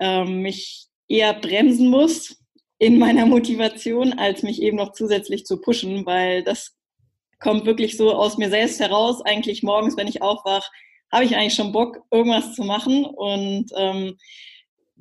ähm, 0.00 0.42
mich 0.42 0.86
eher 1.08 1.34
bremsen 1.34 1.88
muss 1.88 2.42
in 2.78 2.98
meiner 2.98 3.26
Motivation, 3.26 4.14
als 4.14 4.42
mich 4.42 4.62
eben 4.62 4.78
noch 4.78 4.92
zusätzlich 4.92 5.44
zu 5.44 5.60
pushen, 5.60 6.06
weil 6.06 6.42
das 6.42 6.76
kommt 7.38 7.66
wirklich 7.66 7.96
so 7.96 8.12
aus 8.14 8.38
mir 8.38 8.50
selbst 8.50 8.80
heraus. 8.80 9.20
Eigentlich 9.22 9.62
morgens, 9.62 9.96
wenn 9.96 10.08
ich 10.08 10.22
aufwache, 10.22 10.68
habe 11.10 11.24
ich 11.24 11.36
eigentlich 11.36 11.54
schon 11.54 11.72
Bock, 11.72 12.02
irgendwas 12.10 12.54
zu 12.54 12.64
machen. 12.64 13.04
Und 13.04 13.66
ähm, 13.76 14.16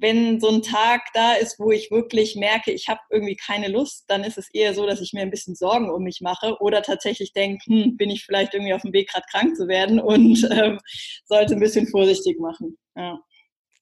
wenn 0.02 0.40
so 0.40 0.50
ein 0.50 0.62
Tag 0.62 1.02
da 1.14 1.34
ist, 1.34 1.60
wo 1.60 1.72
ich 1.72 1.92
wirklich 1.92 2.36
merke, 2.36 2.72
ich 2.72 2.88
habe 2.88 3.02
irgendwie 3.10 3.36
keine 3.36 3.68
Lust, 3.68 4.06
dann 4.08 4.24
ist 4.24 4.38
es 4.38 4.50
eher 4.54 4.74
so, 4.74 4.86
dass 4.86 5.02
ich 5.02 5.14
mir 5.14 5.22
ein 5.22 5.32
bisschen 5.32 5.56
Sorgen 5.56 5.90
um 5.90 6.04
mich 6.04 6.22
mache 6.22 6.56
oder 6.60 6.82
tatsächlich 6.82 7.34
denke, 7.34 7.66
hm, 7.66 7.98
bin 7.98 8.10
ich 8.10 8.24
vielleicht 8.26 8.54
irgendwie 8.54 8.74
auf 8.74 8.82
dem 8.82 8.94
Weg, 8.94 9.10
gerade 9.10 9.26
krank 9.30 9.56
zu 9.56 9.68
werden 9.68 10.00
und 10.00 10.48
ähm, 10.52 10.80
sollte 11.26 11.54
ein 11.54 11.60
bisschen 11.60 11.88
vorsichtig 11.88 12.40
machen. 12.40 12.78
Ja. 12.96 13.20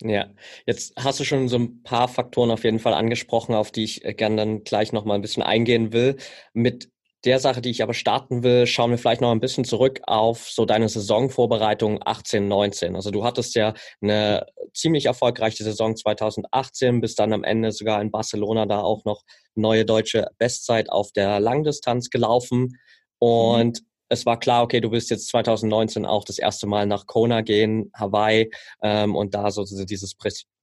Ja, 0.03 0.27
jetzt 0.67 0.93
hast 0.95 1.19
du 1.19 1.23
schon 1.23 1.47
so 1.47 1.57
ein 1.57 1.81
paar 1.81 2.07
Faktoren 2.07 2.51
auf 2.51 2.63
jeden 2.63 2.77
Fall 2.77 2.93
angesprochen, 2.93 3.55
auf 3.55 3.71
die 3.71 3.83
ich 3.83 4.05
äh, 4.05 4.13
gerne 4.13 4.35
dann 4.35 4.63
gleich 4.63 4.93
nochmal 4.93 5.17
ein 5.17 5.23
bisschen 5.23 5.41
eingehen 5.41 5.91
will. 5.91 6.17
Mit 6.53 6.91
der 7.25 7.39
Sache, 7.39 7.61
die 7.61 7.71
ich 7.71 7.81
aber 7.81 7.93
starten 7.93 8.43
will, 8.43 8.67
schauen 8.67 8.91
wir 8.91 8.97
vielleicht 8.97 9.21
noch 9.21 9.31
ein 9.31 9.39
bisschen 9.39 9.65
zurück 9.65 10.01
auf 10.03 10.49
so 10.49 10.65
deine 10.65 10.87
Saisonvorbereitung 10.87 11.99
18, 12.05 12.47
19. 12.47 12.95
Also 12.95 13.11
du 13.11 13.23
hattest 13.23 13.55
ja 13.55 13.73
eine 14.01 14.45
ziemlich 14.73 15.07
erfolgreiche 15.07 15.63
Saison 15.63 15.95
2018, 15.95 17.01
bis 17.01 17.15
dann 17.15 17.33
am 17.33 17.43
Ende 17.43 17.71
sogar 17.71 18.01
in 18.01 18.11
Barcelona 18.11 18.65
da 18.65 18.81
auch 18.81 19.03
noch 19.03 19.23
neue 19.55 19.83
deutsche 19.83 20.27
Bestzeit 20.37 20.89
auf 20.89 21.11
der 21.11 21.39
Langdistanz 21.39 22.09
gelaufen. 22.09 22.77
Und 23.17 23.79
mhm. 23.79 23.87
es 24.09 24.27
war 24.27 24.39
klar, 24.39 24.63
okay, 24.63 24.79
du 24.79 24.91
willst 24.91 25.09
jetzt 25.09 25.27
2019 25.29 26.05
auch 26.05 26.23
das 26.23 26.37
erste 26.37 26.67
Mal 26.67 26.85
nach 26.85 27.07
Kona 27.07 27.41
gehen, 27.41 27.91
Hawaii 27.95 28.51
ähm, 28.83 29.15
und 29.15 29.33
da 29.33 29.49
so 29.49 29.63
dieses 29.65 30.15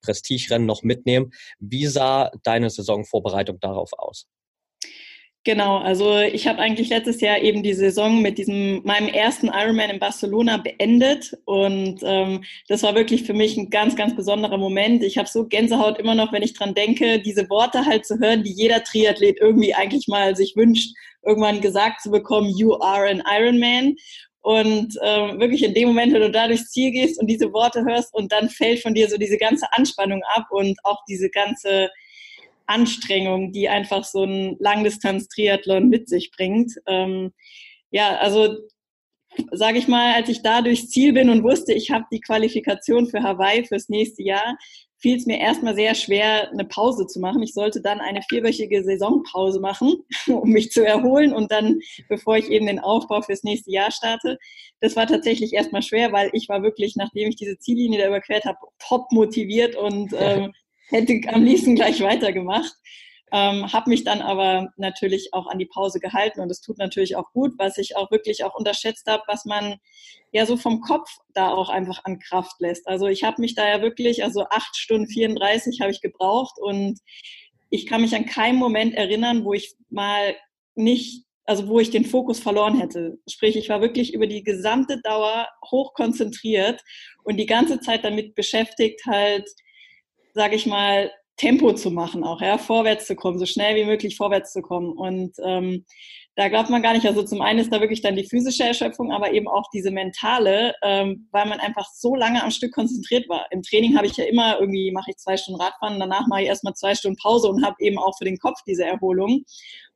Prestigerennen 0.02 0.66
noch 0.66 0.84
mitnehmen. 0.84 1.32
Wie 1.58 1.86
sah 1.86 2.30
deine 2.44 2.70
Saisonvorbereitung 2.70 3.58
darauf 3.58 3.92
aus? 3.94 4.28
Genau, 5.46 5.76
also 5.76 6.20
ich 6.20 6.46
habe 6.46 6.58
eigentlich 6.58 6.88
letztes 6.88 7.20
Jahr 7.20 7.38
eben 7.38 7.62
die 7.62 7.74
Saison 7.74 8.22
mit 8.22 8.38
diesem 8.38 8.80
meinem 8.82 9.08
ersten 9.08 9.48
Ironman 9.48 9.90
in 9.90 9.98
Barcelona 9.98 10.56
beendet 10.56 11.36
und 11.44 12.00
ähm, 12.02 12.44
das 12.66 12.82
war 12.82 12.94
wirklich 12.94 13.24
für 13.24 13.34
mich 13.34 13.58
ein 13.58 13.68
ganz, 13.68 13.94
ganz 13.94 14.16
besonderer 14.16 14.56
Moment. 14.56 15.02
Ich 15.02 15.18
habe 15.18 15.28
so 15.28 15.46
Gänsehaut 15.46 15.98
immer 15.98 16.14
noch, 16.14 16.32
wenn 16.32 16.42
ich 16.42 16.54
dran 16.54 16.72
denke, 16.72 17.20
diese 17.20 17.50
Worte 17.50 17.84
halt 17.84 18.06
zu 18.06 18.18
hören, 18.20 18.42
die 18.42 18.54
jeder 18.54 18.82
Triathlet 18.84 19.36
irgendwie 19.38 19.74
eigentlich 19.74 20.08
mal 20.08 20.34
sich 20.34 20.56
wünscht, 20.56 20.96
irgendwann 21.22 21.60
gesagt 21.60 22.00
zu 22.00 22.10
bekommen, 22.10 22.48
you 22.56 22.72
are 22.80 23.06
an 23.06 23.22
Ironman. 23.30 23.96
Und 24.40 24.94
ähm, 25.02 25.40
wirklich 25.40 25.62
in 25.62 25.74
dem 25.74 25.88
Moment, 25.88 26.14
wenn 26.14 26.22
du 26.22 26.30
da 26.30 26.48
durchs 26.48 26.70
Ziel 26.70 26.90
gehst 26.90 27.20
und 27.20 27.26
diese 27.26 27.52
Worte 27.52 27.84
hörst 27.84 28.14
und 28.14 28.32
dann 28.32 28.48
fällt 28.48 28.80
von 28.80 28.94
dir 28.94 29.10
so 29.10 29.18
diese 29.18 29.36
ganze 29.36 29.66
Anspannung 29.72 30.22
ab 30.34 30.46
und 30.50 30.78
auch 30.84 31.00
diese 31.06 31.28
ganze 31.28 31.90
Anstrengung, 32.66 33.52
die 33.52 33.68
einfach 33.68 34.04
so 34.04 34.24
ein 34.24 34.56
Langdistanz-Triathlon 34.58 35.88
mit 35.88 36.08
sich 36.08 36.30
bringt. 36.30 36.72
Ähm, 36.86 37.32
ja, 37.90 38.16
also 38.16 38.56
sage 39.52 39.78
ich 39.78 39.88
mal, 39.88 40.14
als 40.14 40.28
ich 40.28 40.42
da 40.42 40.62
durchs 40.62 40.88
Ziel 40.88 41.12
bin 41.12 41.30
und 41.30 41.42
wusste, 41.42 41.72
ich 41.72 41.90
habe 41.90 42.04
die 42.12 42.20
Qualifikation 42.20 43.06
für 43.06 43.22
Hawaii 43.22 43.64
fürs 43.64 43.88
nächste 43.88 44.22
Jahr, 44.22 44.56
fiel 44.98 45.18
es 45.18 45.26
mir 45.26 45.38
erstmal 45.38 45.74
sehr 45.74 45.94
schwer, 45.94 46.50
eine 46.50 46.64
Pause 46.64 47.06
zu 47.06 47.20
machen. 47.20 47.42
Ich 47.42 47.52
sollte 47.52 47.82
dann 47.82 48.00
eine 48.00 48.22
vierwöchige 48.22 48.82
Saisonpause 48.84 49.60
machen, 49.60 49.96
um 50.26 50.48
mich 50.48 50.70
zu 50.70 50.84
erholen 50.84 51.34
und 51.34 51.52
dann, 51.52 51.80
bevor 52.08 52.36
ich 52.38 52.48
eben 52.48 52.66
den 52.66 52.78
Aufbau 52.78 53.20
fürs 53.20 53.42
nächste 53.42 53.70
Jahr 53.70 53.90
starte. 53.90 54.38
Das 54.80 54.96
war 54.96 55.06
tatsächlich 55.06 55.52
erstmal 55.52 55.82
schwer, 55.82 56.12
weil 56.12 56.30
ich 56.32 56.48
war 56.48 56.62
wirklich, 56.62 56.96
nachdem 56.96 57.28
ich 57.28 57.36
diese 57.36 57.58
Ziellinie 57.58 57.98
da 57.98 58.08
überquert 58.08 58.44
habe, 58.44 58.58
top 58.78 59.10
motiviert 59.12 59.76
und 59.76 60.12
ähm, 60.18 60.52
hätte 60.88 61.20
am 61.32 61.44
liebsten 61.44 61.74
gleich 61.74 62.00
weitergemacht. 62.00 62.72
Ähm, 63.32 63.72
habe 63.72 63.90
mich 63.90 64.04
dann 64.04 64.22
aber 64.22 64.72
natürlich 64.76 65.32
auch 65.32 65.48
an 65.48 65.58
die 65.58 65.66
Pause 65.66 65.98
gehalten 65.98 66.40
und 66.40 66.50
es 66.50 66.60
tut 66.60 66.78
natürlich 66.78 67.16
auch 67.16 67.32
gut, 67.32 67.54
was 67.58 67.78
ich 67.78 67.96
auch 67.96 68.12
wirklich 68.12 68.44
auch 68.44 68.54
unterschätzt 68.54 69.06
habe, 69.08 69.24
was 69.26 69.44
man 69.44 69.80
ja 70.30 70.46
so 70.46 70.56
vom 70.56 70.80
Kopf 70.80 71.10
da 71.32 71.50
auch 71.50 71.68
einfach 71.68 72.04
an 72.04 72.20
Kraft 72.20 72.60
lässt. 72.60 72.86
Also 72.86 73.06
ich 73.08 73.24
habe 73.24 73.40
mich 73.40 73.56
da 73.56 73.66
ja 73.66 73.82
wirklich, 73.82 74.22
also 74.22 74.44
acht 74.50 74.76
Stunden 74.76 75.08
34 75.08 75.80
habe 75.80 75.90
ich 75.90 76.00
gebraucht 76.00 76.58
und 76.60 77.00
ich 77.70 77.86
kann 77.86 78.02
mich 78.02 78.14
an 78.14 78.26
keinen 78.26 78.58
Moment 78.58 78.94
erinnern, 78.94 79.44
wo 79.44 79.52
ich 79.52 79.74
mal 79.90 80.36
nicht, 80.76 81.24
also 81.44 81.66
wo 81.66 81.80
ich 81.80 81.90
den 81.90 82.04
Fokus 82.04 82.38
verloren 82.38 82.78
hätte. 82.78 83.18
Sprich, 83.28 83.56
ich 83.56 83.68
war 83.68 83.80
wirklich 83.80 84.14
über 84.14 84.28
die 84.28 84.44
gesamte 84.44 85.00
Dauer 85.02 85.48
hoch 85.72 85.94
konzentriert 85.94 86.80
und 87.24 87.36
die 87.36 87.46
ganze 87.46 87.80
Zeit 87.80 88.04
damit 88.04 88.36
beschäftigt, 88.36 89.04
halt 89.06 89.48
sage 90.34 90.56
ich 90.56 90.66
mal, 90.66 91.10
Tempo 91.36 91.72
zu 91.72 91.90
machen, 91.90 92.22
auch 92.22 92.40
ja, 92.40 92.58
vorwärts 92.58 93.06
zu 93.06 93.16
kommen, 93.16 93.38
so 93.38 93.46
schnell 93.46 93.74
wie 93.74 93.84
möglich 93.84 94.16
vorwärts 94.16 94.52
zu 94.52 94.62
kommen. 94.62 94.92
Und 94.92 95.32
ähm, 95.44 95.84
da 96.36 96.48
glaubt 96.48 96.70
man 96.70 96.82
gar 96.82 96.92
nicht. 96.92 97.06
Also 97.06 97.22
zum 97.24 97.40
einen 97.40 97.58
ist 97.58 97.72
da 97.72 97.80
wirklich 97.80 98.02
dann 98.02 98.16
die 98.16 98.28
physische 98.28 98.64
Erschöpfung, 98.64 99.12
aber 99.12 99.32
eben 99.32 99.48
auch 99.48 99.64
diese 99.72 99.90
mentale, 99.90 100.74
ähm, 100.82 101.28
weil 101.32 101.46
man 101.46 101.58
einfach 101.58 101.88
so 101.92 102.14
lange 102.14 102.42
am 102.42 102.52
Stück 102.52 102.72
konzentriert 102.72 103.28
war. 103.28 103.46
Im 103.50 103.62
Training 103.62 103.96
habe 103.96 104.06
ich 104.06 104.16
ja 104.16 104.24
immer 104.24 104.60
irgendwie 104.60 104.92
mache 104.92 105.10
ich 105.10 105.16
zwei 105.16 105.36
Stunden 105.36 105.60
Radfahren, 105.60 105.98
danach 105.98 106.26
mache 106.28 106.42
ich 106.42 106.48
erstmal 106.48 106.74
zwei 106.74 106.94
Stunden 106.94 107.18
Pause 107.20 107.48
und 107.48 107.64
habe 107.64 107.76
eben 107.80 107.98
auch 107.98 108.16
für 108.16 108.24
den 108.24 108.38
Kopf 108.38 108.60
diese 108.66 108.84
Erholung. 108.84 109.44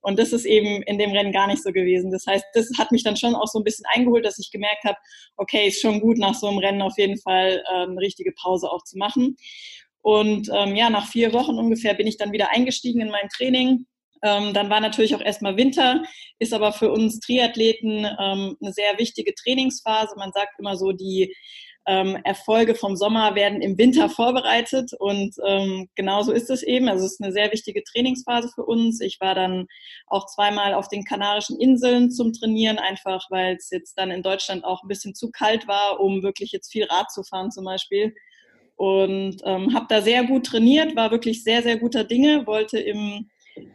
Und 0.01 0.19
das 0.19 0.33
ist 0.33 0.45
eben 0.45 0.83
in 0.83 0.99
dem 0.99 1.11
Rennen 1.11 1.33
gar 1.33 1.49
nicht 1.49 1.63
so 1.63 1.73
gewesen. 1.73 2.13
Das 2.13 2.25
heißt, 2.27 2.45
das 2.55 2.71
hat 2.79 2.93
mich 2.93 3.03
dann 3.03 3.17
schon 3.17 3.35
auch 3.35 3.49
so 3.49 3.59
ein 3.59 3.65
bisschen 3.65 3.85
eingeholt, 3.93 4.25
dass 4.25 4.39
ich 4.39 4.51
gemerkt 4.53 4.85
habe, 4.85 4.97
okay, 5.37 5.69
ist 5.69 5.81
schon 5.81 6.01
gut 6.01 6.19
nach 6.19 6.35
so 6.35 6.47
einem 6.47 6.59
Rennen 6.59 6.83
auf 6.83 6.97
jeden 6.99 7.19
Fall 7.19 7.63
äh, 7.69 7.83
eine 7.83 8.01
richtige 8.01 8.33
Pause 8.33 8.71
auch 8.71 8.85
zu 8.85 8.97
machen. 8.97 9.37
Und 10.03 10.49
ähm, 10.55 10.77
ja, 10.77 10.91
nach 10.91 11.09
vier 11.09 11.33
Wochen 11.33 11.59
ungefähr 11.59 11.95
bin 11.95 12.07
ich 12.07 12.17
dann 12.17 12.33
wieder 12.33 12.51
eingestiegen 12.51 13.01
in 13.01 13.11
mein 13.11 13.29
Training. 13.29 13.87
Ähm, 14.23 14.53
dann 14.53 14.71
war 14.71 14.81
natürlich 14.81 15.15
auch 15.15 15.21
erstmal 15.21 15.57
Winter, 15.57 16.03
ist 16.39 16.53
aber 16.53 16.73
für 16.73 16.91
uns 16.91 17.21
Triathleten 17.21 18.05
ähm, 18.05 18.57
eine 18.61 18.73
sehr 18.73 18.99
wichtige 18.99 19.35
Trainingsphase. 19.35 20.15
Man 20.17 20.33
sagt 20.33 20.59
immer 20.59 20.77
so, 20.77 20.93
die 20.93 21.35
ähm, 21.87 22.19
Erfolge 22.25 22.75
vom 22.75 22.97
Sommer 22.97 23.35
werden 23.35 23.63
im 23.63 23.79
Winter 23.79 24.11
vorbereitet 24.11 24.91
und 24.99 25.35
ähm, 25.47 25.89
genauso 25.95 26.33
ist 26.33 26.51
es 26.51 26.63
eben. 26.63 26.89
Also 26.89 27.07
es 27.07 27.13
ist 27.13 27.23
eine 27.23 27.33
sehr 27.33 27.51
wichtige 27.51 27.83
Trainingsphase 27.83 28.51
für 28.55 28.65
uns. 28.65 29.01
Ich 29.01 29.19
war 29.21 29.35
dann 29.35 29.67
auch 30.07 30.27
zweimal 30.27 30.75
auf 30.75 30.89
den 30.89 31.05
Kanarischen 31.05 31.59
Inseln 31.59 32.11
zum 32.11 32.35
Trainieren, 32.35 32.79
einfach 32.79 33.25
weil 33.31 33.57
es 33.57 33.71
jetzt 33.71 33.95
dann 33.97 34.11
in 34.11 34.23
Deutschland 34.23 34.65
auch 34.65 34.83
ein 34.83 34.89
bisschen 34.89 35.15
zu 35.15 35.31
kalt 35.31 35.67
war, 35.67 35.99
um 36.01 36.23
wirklich 36.23 36.53
jetzt 36.53 36.71
viel 36.71 36.85
Rad 36.85 37.11
zu 37.11 37.23
fahren 37.23 37.51
zum 37.51 37.65
Beispiel 37.65 38.15
und 38.79 39.39
ähm, 39.45 39.75
habe 39.75 39.87
da 39.89 40.01
sehr 40.01 40.25
gut 40.25 40.47
trainiert, 40.47 40.95
war 40.95 41.11
wirklich 41.11 41.43
sehr, 41.43 41.63
sehr 41.65 41.79
guter 41.79 42.05
Dinge, 42.05 42.47
wollte 42.47 42.79
im 42.79 43.29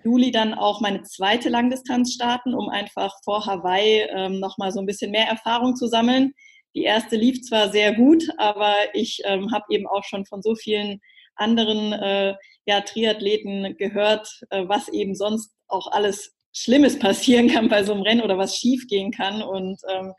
Juli 0.05 0.31
dann 0.31 0.53
auch 0.53 0.79
meine 0.79 1.03
zweite 1.03 1.49
Langdistanz 1.49 2.13
starten, 2.13 2.53
um 2.53 2.69
einfach 2.69 3.13
vor 3.25 3.45
Hawaii 3.45 4.07
ähm, 4.09 4.39
nochmal 4.39 4.71
so 4.71 4.79
ein 4.79 4.85
bisschen 4.85 5.11
mehr 5.11 5.27
Erfahrung 5.27 5.75
zu 5.75 5.87
sammeln. 5.87 6.33
Die 6.73 6.83
erste 6.83 7.17
lief 7.17 7.41
zwar 7.41 7.69
sehr 7.69 7.93
gut, 7.93 8.23
aber 8.37 8.73
ich 8.93 9.19
ähm, 9.25 9.51
habe 9.51 9.65
eben 9.69 9.87
auch 9.87 10.05
schon 10.05 10.25
von 10.25 10.41
so 10.41 10.55
vielen 10.55 11.01
anderen 11.35 11.91
äh, 11.91 12.35
ja, 12.65 12.79
Triathleten 12.79 13.75
gehört, 13.77 14.29
äh, 14.51 14.63
was 14.67 14.87
eben 14.87 15.15
sonst 15.15 15.51
auch 15.67 15.91
alles 15.91 16.33
Schlimmes 16.55 16.99
passieren 16.99 17.49
kann 17.49 17.67
bei 17.67 17.83
so 17.83 17.93
einem 17.93 18.03
Rennen 18.03 18.21
oder 18.21 18.37
was 18.37 18.55
schief 18.55 18.87
gehen 18.87 19.11
kann. 19.11 19.41
Und 19.41 19.79
ähm, 19.91 20.13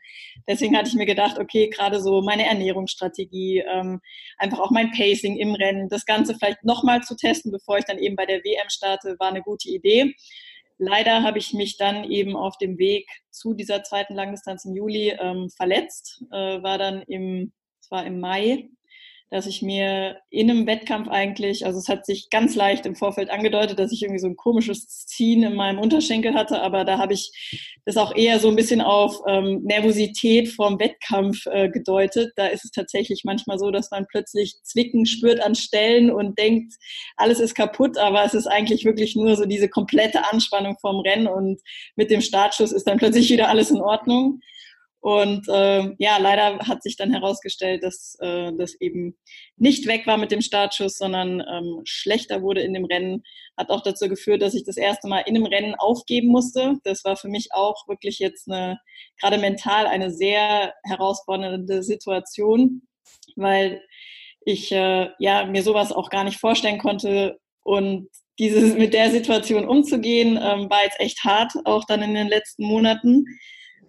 deswegen 0.47 0.77
hatte 0.77 0.89
ich 0.89 0.95
mir 0.95 1.05
gedacht, 1.05 1.39
okay, 1.39 1.69
gerade 1.69 2.01
so 2.01 2.21
meine 2.21 2.45
Ernährungsstrategie, 2.45 3.59
ähm, 3.59 4.01
einfach 4.37 4.59
auch 4.59 4.71
mein 4.71 4.91
Pacing 4.91 5.37
im 5.37 5.55
Rennen, 5.55 5.87
das 5.87 6.05
Ganze 6.05 6.35
vielleicht 6.35 6.63
nochmal 6.63 7.01
zu 7.01 7.15
testen, 7.15 7.51
bevor 7.51 7.77
ich 7.77 7.85
dann 7.85 7.99
eben 7.99 8.15
bei 8.15 8.25
der 8.25 8.43
WM 8.43 8.69
starte, 8.69 9.15
war 9.19 9.29
eine 9.29 9.41
gute 9.41 9.69
Idee. 9.69 10.13
Leider 10.77 11.23
habe 11.23 11.37
ich 11.37 11.53
mich 11.53 11.77
dann 11.77 12.03
eben 12.11 12.35
auf 12.35 12.57
dem 12.57 12.77
Weg 12.77 13.07
zu 13.31 13.53
dieser 13.53 13.83
zweiten 13.83 14.13
Langdistanz 14.13 14.65
im 14.65 14.75
Juli 14.75 15.15
ähm, 15.17 15.49
verletzt, 15.55 16.21
äh, 16.31 16.61
war 16.61 16.77
dann 16.77 17.01
im, 17.03 17.53
es 17.79 17.89
war 17.89 18.05
im 18.05 18.19
Mai 18.19 18.67
dass 19.31 19.47
ich 19.47 19.61
mir 19.61 20.17
in 20.29 20.49
einem 20.49 20.67
Wettkampf 20.67 21.07
eigentlich, 21.07 21.65
also 21.65 21.79
es 21.79 21.89
hat 21.89 22.05
sich 22.05 22.29
ganz 22.29 22.55
leicht 22.55 22.85
im 22.85 22.95
Vorfeld 22.95 23.29
angedeutet, 23.29 23.79
dass 23.79 23.91
ich 23.91 24.03
irgendwie 24.03 24.19
so 24.19 24.27
ein 24.27 24.35
komisches 24.35 25.05
Ziehen 25.07 25.43
in 25.43 25.55
meinem 25.55 25.79
Unterschenkel 25.79 26.35
hatte, 26.35 26.61
aber 26.61 26.85
da 26.85 26.99
habe 26.99 27.13
ich 27.13 27.31
das 27.85 27.97
auch 27.97 28.15
eher 28.15 28.39
so 28.39 28.49
ein 28.49 28.55
bisschen 28.55 28.81
auf 28.81 29.19
ähm, 29.27 29.61
Nervosität 29.63 30.49
vorm 30.49 30.79
Wettkampf 30.79 31.45
äh, 31.47 31.69
gedeutet. 31.69 32.33
Da 32.35 32.47
ist 32.47 32.65
es 32.65 32.71
tatsächlich 32.71 33.23
manchmal 33.25 33.59
so, 33.59 33.71
dass 33.71 33.91
man 33.91 34.05
plötzlich 34.09 34.55
Zwicken 34.63 35.05
spürt 35.05 35.39
an 35.39 35.55
Stellen 35.55 36.11
und 36.11 36.37
denkt, 36.37 36.73
alles 37.17 37.39
ist 37.39 37.55
kaputt, 37.55 37.97
aber 37.97 38.23
es 38.25 38.33
ist 38.33 38.47
eigentlich 38.47 38.85
wirklich 38.85 39.15
nur 39.15 39.35
so 39.35 39.45
diese 39.45 39.69
komplette 39.69 40.31
Anspannung 40.31 40.77
vorm 40.79 40.99
Rennen 40.99 41.27
und 41.27 41.61
mit 41.95 42.09
dem 42.09 42.21
Startschuss 42.21 42.71
ist 42.71 42.85
dann 42.87 42.97
plötzlich 42.97 43.29
wieder 43.29 43.49
alles 43.49 43.71
in 43.71 43.81
Ordnung. 43.81 44.39
Und 45.05 45.47
äh, 45.49 45.93
ja, 45.99 46.17
leider 46.17 46.57
hat 46.67 46.81
sich 46.81 46.97
dann 46.97 47.11
herausgestellt, 47.11 47.83
dass 47.83 48.17
äh, 48.21 48.51
das 48.57 48.73
eben 48.81 49.15
nicht 49.55 49.85
weg 49.85 50.07
war 50.07 50.17
mit 50.17 50.31
dem 50.31 50.41
Startschuss, 50.41 50.97
sondern 50.97 51.41
ähm, 51.41 51.81
schlechter 51.83 52.41
wurde 52.41 52.61
in 52.61 52.73
dem 52.73 52.85
Rennen. 52.85 53.21
Hat 53.55 53.69
auch 53.69 53.83
dazu 53.83 54.09
geführt, 54.09 54.41
dass 54.41 54.55
ich 54.55 54.63
das 54.63 54.77
erste 54.77 55.07
Mal 55.07 55.19
in 55.19 55.35
einem 55.35 55.45
Rennen 55.45 55.75
aufgeben 55.75 56.29
musste. 56.29 56.79
Das 56.85 57.05
war 57.05 57.17
für 57.17 57.27
mich 57.27 57.49
auch 57.51 57.87
wirklich 57.87 58.17
jetzt 58.17 58.49
eine, 58.49 58.79
gerade 59.21 59.37
mental 59.37 59.85
eine 59.85 60.09
sehr 60.09 60.73
herausfordernde 60.83 61.83
Situation, 61.83 62.81
weil 63.35 63.83
ich 64.43 64.71
äh, 64.71 65.09
ja 65.19 65.45
mir 65.45 65.61
sowas 65.61 65.91
auch 65.91 66.09
gar 66.09 66.23
nicht 66.23 66.39
vorstellen 66.39 66.79
konnte 66.79 67.37
und 67.61 68.09
dieses 68.39 68.73
mit 68.73 68.95
der 68.95 69.11
Situation 69.11 69.67
umzugehen 69.67 70.39
ähm, 70.41 70.67
war 70.67 70.83
jetzt 70.83 70.99
echt 70.99 71.23
hart, 71.23 71.53
auch 71.65 71.85
dann 71.85 72.01
in 72.01 72.15
den 72.15 72.27
letzten 72.27 72.65
Monaten. 72.65 73.25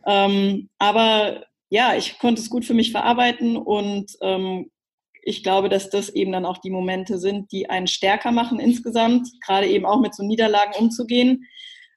Ähm, 0.07 0.69
aber 0.79 1.45
ja, 1.69 1.97
ich 1.97 2.19
konnte 2.19 2.41
es 2.41 2.51
gut 2.51 2.65
für 2.65 2.75
mich 2.75 2.93
verarbeiten 2.93 3.57
und 3.57 4.13
ähm, 4.21 4.71
ich 5.23 5.43
glaube, 5.43 5.69
dass 5.69 5.91
das 5.91 6.09
eben 6.11 6.31
dann 6.31 6.45
auch 6.45 6.59
die 6.59 6.71
Momente 6.71 7.19
sind, 7.19 7.51
die 7.51 7.69
einen 7.69 7.89
stärker 7.89 8.31
machen 8.31 8.61
insgesamt, 8.61 9.29
gerade 9.45 9.67
eben 9.67 9.85
auch 9.85 10.01
mit 10.01 10.15
so 10.15 10.23
Niederlagen 10.23 10.75
umzugehen. 10.79 11.45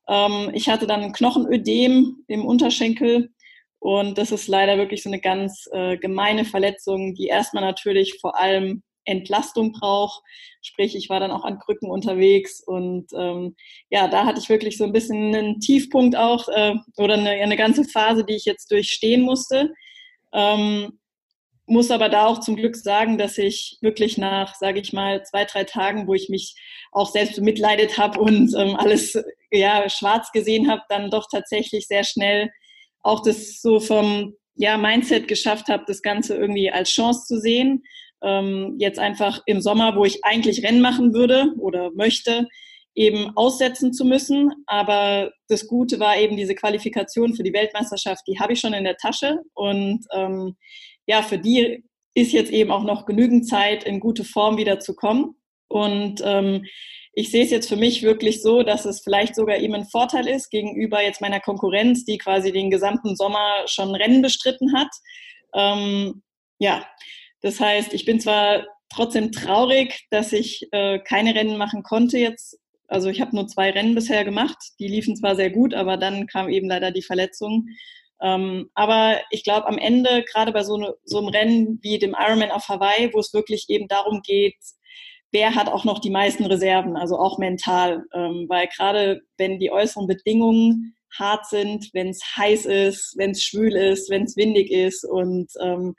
Ähm, 0.08 0.50
ich 0.54 0.68
hatte 0.68 0.88
dann 0.88 1.02
ein 1.04 1.14
Knochenödem 1.14 2.24
im 2.28 2.46
Unterschenkel 2.46 3.30
und 3.78 4.18
das 4.18 4.32
ist 4.32 4.48
leider 4.48 4.78
wirklich 4.78 5.04
so 5.04 5.10
eine 5.10 5.22
ganz 5.22 5.70
äh, 5.72 5.98
gemeine 5.98 6.44
Verletzung, 6.44 7.14
die 7.14 7.28
erstmal 7.28 7.64
natürlich 7.64 8.18
vor 8.20 8.38
allem 8.38 8.82
Entlastung 9.10 9.74
braucht. 9.74 10.22
Sprich, 10.62 10.96
ich 10.96 11.10
war 11.10 11.20
dann 11.20 11.32
auch 11.32 11.44
an 11.44 11.60
Krücken 11.60 11.90
unterwegs 11.90 12.62
und 12.66 13.08
ähm, 13.18 13.56
ja, 13.90 14.08
da 14.08 14.26
hatte 14.26 14.40
ich 14.40 14.50
wirklich 14.50 14.78
so 14.78 14.84
ein 14.84 14.94
bisschen 14.94 15.36
einen 15.36 15.60
Tiefpunkt 15.60 16.16
auch 16.16 16.48
äh, 16.50 16.76
oder 16.98 17.16
eine, 17.16 17.32
eine 17.32 17.58
ganze 17.58 17.84
Phase, 17.86 18.24
die 18.24 18.36
ich 18.36 18.46
jetzt 18.46 18.72
durchstehen 18.72 19.22
musste. 19.22 19.74
Ähm, 20.34 21.00
muss 21.66 21.92
aber 21.92 22.10
da 22.10 22.26
auch 22.26 22.40
zum 22.40 22.56
Glück 22.56 22.76
sagen, 22.76 23.18
dass 23.18 23.38
ich 23.38 23.78
wirklich 23.82 24.18
nach, 24.18 24.56
sage 24.56 24.80
ich 24.80 24.92
mal, 24.92 25.24
zwei, 25.24 25.46
drei 25.46 25.64
Tagen, 25.64 26.08
wo 26.08 26.16
ich 26.16 26.28
mich 26.30 26.56
auch 26.92 27.12
selbst 27.12 27.36
bemitleidet 27.36 27.98
habe 27.98 28.20
und 28.20 28.56
ähm, 28.58 28.76
alles 28.76 29.22
ja 29.52 29.88
schwarz 29.90 30.32
gesehen 30.32 30.70
habe, 30.70 30.82
dann 30.90 31.12
doch 31.12 31.28
tatsächlich 31.32 31.88
sehr 31.88 32.04
schnell 32.04 32.50
auch 33.02 33.22
das 33.22 33.62
so 33.62 33.80
vom 33.80 34.36
ja, 34.56 34.78
Mindset 34.78 35.28
geschafft 35.28 35.70
habe, 35.70 35.86
das 35.88 36.02
Ganze 36.02 36.36
irgendwie 36.36 36.70
als 36.70 36.90
Chance 36.90 37.26
zu 37.26 37.40
sehen. 37.40 37.84
Ähm, 38.22 38.76
jetzt 38.80 39.00
einfach 39.00 39.42
im 39.46 39.62
Sommer, 39.62 39.96
wo 39.96 40.06
ich 40.06 40.24
eigentlich 40.24 40.64
Rennen 40.64 40.82
machen 40.82 41.14
würde 41.14 41.54
oder 41.58 41.92
möchte, 41.92 42.48
eben 42.96 43.32
aussetzen 43.38 43.94
zu 43.94 44.06
müssen. 44.06 44.52
Aber 44.66 45.32
das 45.48 45.68
Gute 45.68 46.00
war 46.00 46.18
eben 46.18 46.36
diese 46.36 46.56
Qualifikation 46.56 47.34
für 47.34 47.44
die 47.44 47.54
Weltmeisterschaft, 47.54 48.24
die 48.28 48.40
habe 48.40 48.54
ich 48.54 48.60
schon 48.60 48.74
in 48.74 48.84
der 48.84 48.98
Tasche. 48.98 49.40
Und 49.54 50.06
ähm, 50.14 50.56
ja, 51.08 51.22
für 51.22 51.38
die 51.38 51.84
ist 52.14 52.34
jetzt 52.34 52.52
eben 52.52 52.72
auch 52.72 52.84
noch 52.84 53.06
genügend 53.06 53.48
Zeit, 53.48 53.84
in 53.84 54.00
gute 54.00 54.24
Form 54.24 54.58
wieder 54.58 54.80
zu 54.80 54.96
kommen. 54.96 55.36
Und 55.70 56.22
ähm, 56.26 56.66
ich 57.14 57.32
sehe 57.32 57.44
es 57.44 57.52
jetzt 57.52 57.70
für 57.70 57.76
mich 57.76 58.04
wirklich 58.04 58.42
so, 58.42 58.64
dass 58.64 58.86
es 58.86 59.02
vielleicht 59.02 59.36
sogar 59.36 59.58
eben 59.58 59.76
ein 59.76 59.86
Vorteil 59.86 60.28
ist 60.28 60.50
gegenüber 60.50 61.02
jetzt 61.02 61.22
meiner 61.22 61.40
Konkurrenz, 61.40 62.06
die 62.06 62.18
quasi 62.18 62.52
den 62.52 62.70
gesamten 62.70 63.16
Sommer 63.16 63.64
schon 63.66 63.96
Rennen 63.96 64.22
bestritten 64.22 64.74
hat. 64.74 64.90
Ähm, 65.54 66.22
ja, 66.60 66.86
das 67.42 67.60
heißt, 67.60 67.94
ich 67.94 68.06
bin 68.06 68.20
zwar 68.20 68.66
trotzdem 68.94 69.32
traurig, 69.32 70.08
dass 70.10 70.34
ich 70.34 70.68
äh, 70.72 71.00
keine 71.00 71.36
Rennen 71.36 71.58
machen 71.58 71.84
konnte 71.84 72.18
jetzt. 72.18 72.58
Also 72.88 73.10
ich 73.10 73.22
habe 73.22 73.36
nur 73.36 73.48
zwei 73.48 73.70
Rennen 73.70 73.96
bisher 73.96 74.26
gemacht. 74.26 74.58
Die 74.80 74.88
liefen 74.88 75.16
zwar 75.16 75.36
sehr 75.36 75.52
gut, 75.52 75.74
aber 75.74 75.98
dann 75.98 76.26
kam 76.28 76.50
eben 76.50 76.68
leider 76.68 76.92
die 76.92 77.04
Verletzung. 77.04 77.68
Ähm, 78.22 78.70
aber 78.74 79.22
ich 79.30 79.44
glaube, 79.44 79.68
am 79.68 79.78
Ende, 79.78 80.26
gerade 80.32 80.52
bei 80.52 80.64
so, 80.64 80.78
ne, 80.78 80.94
so 81.04 81.20
einem 81.20 81.30
Rennen 81.30 81.80
wie 81.82 82.00
dem 82.00 82.16
Ironman 82.20 82.52
auf 82.52 82.68
Hawaii, 82.68 83.14
wo 83.14 83.20
es 83.20 83.34
wirklich 83.34 83.66
eben 83.70 83.88
darum 83.88 84.22
geht, 84.24 84.58
wer 85.32 85.56
hat 85.56 85.70
auch 85.70 85.86
noch 85.86 86.00
die 86.00 86.10
meisten 86.10 86.46
Reserven, 86.46 86.98
also 86.98 87.18
auch 87.18 87.38
mental. 87.38 88.04
Ähm, 88.14 88.46
weil 88.50 88.68
gerade 88.76 89.22
wenn 89.38 89.60
die 89.60 89.72
äußeren 89.72 90.08
Bedingungen 90.08 90.96
hart 91.18 91.46
sind, 91.46 91.90
wenn 91.94 92.10
es 92.10 92.22
heiß 92.36 92.66
ist, 92.66 93.16
wenn 93.18 93.32
es 93.32 93.44
schwül 93.44 93.76
ist, 93.76 94.10
wenn 94.10 94.24
es 94.24 94.36
windig 94.36 94.72
ist 94.72 95.06
und 95.06 95.50
ähm, 95.62 95.96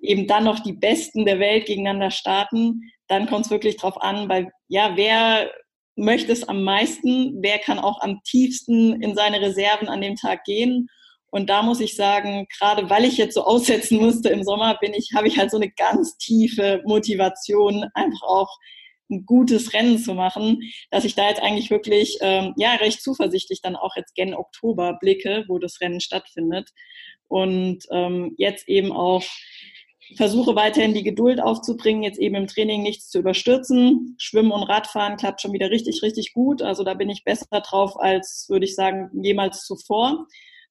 eben 0.00 0.26
dann 0.26 0.44
noch 0.44 0.60
die 0.60 0.72
Besten 0.72 1.24
der 1.24 1.38
Welt 1.38 1.66
gegeneinander 1.66 2.10
starten, 2.10 2.82
dann 3.08 3.26
kommt 3.26 3.46
es 3.46 3.50
wirklich 3.50 3.76
drauf 3.76 4.00
an, 4.00 4.28
weil 4.28 4.50
ja, 4.68 4.96
wer 4.96 5.50
möchte 5.96 6.32
es 6.32 6.48
am 6.48 6.62
meisten, 6.62 7.42
wer 7.42 7.58
kann 7.58 7.78
auch 7.78 8.00
am 8.00 8.20
tiefsten 8.22 9.02
in 9.02 9.14
seine 9.14 9.40
Reserven 9.40 9.88
an 9.88 10.00
dem 10.00 10.16
Tag 10.16 10.44
gehen. 10.44 10.88
Und 11.30 11.50
da 11.50 11.62
muss 11.62 11.80
ich 11.80 11.96
sagen, 11.96 12.46
gerade 12.56 12.88
weil 12.88 13.04
ich 13.04 13.18
jetzt 13.18 13.34
so 13.34 13.44
aussetzen 13.44 13.98
musste 13.98 14.28
im 14.28 14.44
Sommer, 14.44 14.78
bin 14.80 14.94
ich, 14.94 15.10
habe 15.14 15.28
ich 15.28 15.38
halt 15.38 15.50
so 15.50 15.56
eine 15.56 15.70
ganz 15.70 16.16
tiefe 16.16 16.82
Motivation, 16.86 17.84
einfach 17.94 18.22
auch 18.22 18.56
ein 19.10 19.24
gutes 19.24 19.72
Rennen 19.72 19.98
zu 19.98 20.14
machen, 20.14 20.60
dass 20.90 21.04
ich 21.04 21.14
da 21.14 21.28
jetzt 21.28 21.42
eigentlich 21.42 21.70
wirklich 21.70 22.18
ähm, 22.20 22.52
ja 22.58 22.74
recht 22.74 23.02
zuversichtlich 23.02 23.62
dann 23.62 23.74
auch 23.74 23.96
jetzt 23.96 24.14
gen 24.14 24.34
Oktober 24.34 24.98
blicke, 25.00 25.44
wo 25.48 25.58
das 25.58 25.80
Rennen 25.80 26.00
stattfindet 26.00 26.70
und 27.26 27.84
ähm, 27.90 28.34
jetzt 28.36 28.68
eben 28.68 28.92
auch 28.92 29.24
versuche 30.16 30.56
weiterhin 30.56 30.94
die 30.94 31.02
Geduld 31.02 31.40
aufzubringen, 31.40 32.02
jetzt 32.02 32.18
eben 32.18 32.34
im 32.34 32.46
Training 32.46 32.82
nichts 32.82 33.08
zu 33.10 33.18
überstürzen. 33.18 34.16
Schwimmen 34.18 34.52
und 34.52 34.62
Radfahren 34.62 35.16
klappt 35.16 35.40
schon 35.40 35.52
wieder 35.52 35.70
richtig, 35.70 36.02
richtig 36.02 36.32
gut. 36.32 36.62
Also 36.62 36.84
da 36.84 36.94
bin 36.94 37.10
ich 37.10 37.24
besser 37.24 37.60
drauf 37.60 37.98
als, 37.98 38.46
würde 38.48 38.64
ich 38.64 38.74
sagen, 38.74 39.10
jemals 39.22 39.64
zuvor. 39.64 40.26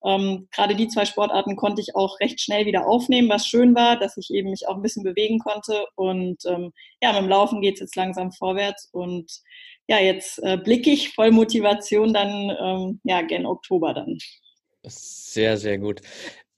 Ähm, 0.06 0.48
gerade 0.51 0.75
die 0.75 0.88
zwei 0.88 1.06
Sportarten 1.06 1.56
konnte 1.56 1.82
ich 1.82 1.96
auch 1.96 2.20
recht 2.20 2.39
schnell 2.39 2.65
wieder 2.65 2.88
aufnehmen, 2.88 3.29
was 3.29 3.48
schön 3.48 3.75
war, 3.75 3.98
dass 3.98 4.15
ich 4.17 4.29
eben 4.32 4.51
mich 4.51 4.67
auch 4.67 4.75
ein 4.75 4.82
bisschen 4.82 5.03
bewegen 5.03 5.39
konnte. 5.39 5.86
Und 5.96 6.38
ähm, 6.46 6.72
ja, 7.01 7.13
mit 7.13 7.24
dem 7.24 7.29
Laufen 7.29 7.62
geht 7.62 7.75
es 7.75 7.79
jetzt 7.82 7.96
langsam 7.96 8.32
vorwärts. 8.32 8.89
Und 8.91 9.32
ja, 9.88 10.00
jetzt 10.00 10.39
äh, 10.44 10.58
blicke 10.58 10.91
ich 10.91 11.13
voll 11.13 11.32
Motivation 11.32 12.13
dann 12.13 12.51
ähm, 12.60 13.01
ja 13.03 13.22
gen 13.22 13.46
Oktober 13.46 13.94
dann. 13.94 14.17
Sehr, 14.84 15.58
sehr 15.58 15.77
gut. 15.77 16.01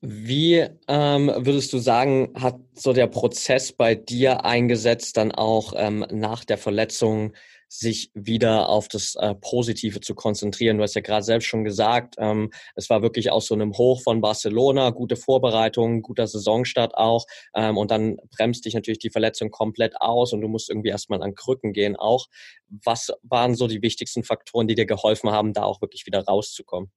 Wie 0.01 0.65
ähm, 0.87 1.29
würdest 1.35 1.73
du 1.73 1.77
sagen, 1.77 2.31
hat 2.35 2.57
so 2.73 2.93
der 2.93 3.07
Prozess 3.07 3.73
bei 3.73 3.95
dir 3.95 4.45
eingesetzt, 4.45 5.17
dann 5.17 5.33
auch 5.33 5.73
ähm, 5.75 6.05
nach 6.09 6.45
der 6.45 6.57
Verletzung 6.57 7.33
sich 7.67 8.09
wieder 8.13 8.69
auf 8.69 8.87
das 8.87 9.15
äh, 9.15 9.35
Positive 9.35 9.99
zu 9.99 10.15
konzentrieren? 10.15 10.77
Du 10.77 10.83
hast 10.83 10.95
ja 10.95 11.01
gerade 11.01 11.23
selbst 11.25 11.47
schon 11.47 11.65
gesagt, 11.65 12.15
ähm, 12.17 12.49
es 12.75 12.89
war 12.89 13.01
wirklich 13.01 13.29
aus 13.29 13.47
so 13.47 13.55
einem 13.55 13.73
Hoch 13.77 14.01
von 14.01 14.21
Barcelona, 14.21 14.91
gute 14.91 15.17
Vorbereitung, 15.17 16.01
guter 16.01 16.27
Saisonstart 16.27 16.95
auch. 16.95 17.25
Ähm, 17.53 17.77
und 17.77 17.91
dann 17.91 18.15
bremst 18.31 18.63
dich 18.63 18.75
natürlich 18.75 18.99
die 18.99 19.09
Verletzung 19.09 19.51
komplett 19.51 19.99
aus 19.99 20.31
und 20.31 20.39
du 20.39 20.47
musst 20.47 20.69
irgendwie 20.69 20.89
erstmal 20.89 21.21
an 21.21 21.35
Krücken 21.35 21.73
gehen 21.73 21.97
auch. 21.97 22.27
Was 22.69 23.11
waren 23.23 23.53
so 23.53 23.67
die 23.67 23.81
wichtigsten 23.81 24.23
Faktoren, 24.23 24.69
die 24.69 24.75
dir 24.75 24.85
geholfen 24.85 25.29
haben, 25.29 25.51
da 25.51 25.63
auch 25.63 25.81
wirklich 25.81 26.05
wieder 26.05 26.23
rauszukommen? 26.23 26.89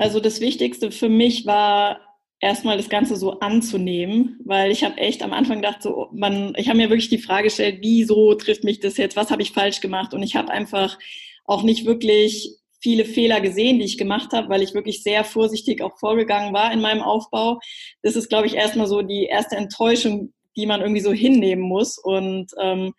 Also 0.00 0.18
das 0.18 0.40
Wichtigste 0.40 0.92
für 0.92 1.10
mich 1.10 1.44
war 1.44 2.00
erstmal 2.40 2.78
das 2.78 2.88
Ganze 2.88 3.16
so 3.16 3.38
anzunehmen, 3.40 4.40
weil 4.46 4.70
ich 4.70 4.82
habe 4.82 4.96
echt 4.96 5.22
am 5.22 5.34
Anfang 5.34 5.60
gedacht, 5.60 5.82
so 5.82 6.08
man, 6.14 6.54
ich 6.56 6.68
habe 6.68 6.78
mir 6.78 6.88
wirklich 6.88 7.10
die 7.10 7.18
Frage 7.18 7.44
gestellt, 7.44 7.80
wieso 7.82 8.32
trifft 8.34 8.64
mich 8.64 8.80
das 8.80 8.96
jetzt, 8.96 9.14
was 9.14 9.30
habe 9.30 9.42
ich 9.42 9.52
falsch 9.52 9.82
gemacht? 9.82 10.14
Und 10.14 10.22
ich 10.22 10.36
habe 10.36 10.50
einfach 10.50 10.98
auch 11.44 11.64
nicht 11.64 11.84
wirklich 11.84 12.56
viele 12.80 13.04
Fehler 13.04 13.42
gesehen, 13.42 13.78
die 13.78 13.84
ich 13.84 13.98
gemacht 13.98 14.32
habe, 14.32 14.48
weil 14.48 14.62
ich 14.62 14.72
wirklich 14.72 15.02
sehr 15.02 15.22
vorsichtig 15.22 15.82
auch 15.82 15.98
vorgegangen 15.98 16.54
war 16.54 16.72
in 16.72 16.80
meinem 16.80 17.02
Aufbau. 17.02 17.58
Das 18.00 18.16
ist, 18.16 18.30
glaube 18.30 18.46
ich, 18.46 18.54
erstmal 18.54 18.86
so 18.86 19.02
die 19.02 19.24
erste 19.24 19.56
Enttäuschung, 19.56 20.32
die 20.56 20.66
man 20.66 20.80
irgendwie 20.80 21.00
so 21.00 21.12
hinnehmen 21.12 21.62
muss. 21.62 21.98
Und 21.98 22.50
ähm, 22.60 22.92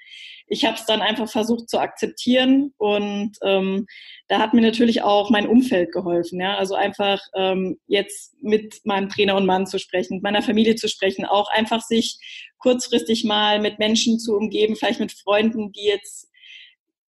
ich 0.48 0.66
habe 0.66 0.76
es 0.76 0.86
dann 0.86 1.02
einfach 1.02 1.30
versucht 1.30 1.70
zu 1.70 1.80
akzeptieren 1.80 2.74
und 2.78 3.32
ähm, 3.42 3.86
da 4.28 4.40
hat 4.40 4.54
mir 4.54 4.62
natürlich 4.62 5.02
auch 5.02 5.30
mein 5.30 5.48
Umfeld 5.48 5.94
geholfen. 5.94 6.42
Ja? 6.42 6.58
Also 6.58 6.76
einfach 6.76 7.22
ähm, 7.36 7.80
jetzt 7.88 8.36
mit 8.42 8.82
meinem 8.84 9.08
Trainer 9.08 9.38
und 9.38 9.46
Mann 9.46 9.66
zu 9.66 9.80
sprechen, 9.80 10.16
mit 10.16 10.24
meiner 10.24 10.42
Familie 10.42 10.76
zu 10.76 10.90
sprechen, 10.90 11.24
auch 11.24 11.50
einfach 11.50 11.82
sich 11.82 12.18
kurzfristig 12.58 13.24
mal 13.24 13.62
mit 13.62 13.80
Menschen 13.80 14.20
zu 14.20 14.36
umgeben, 14.36 14.76
vielleicht 14.76 15.00
mit 15.00 15.14
Freunden, 15.14 15.72
die 15.72 15.86
jetzt 15.86 16.30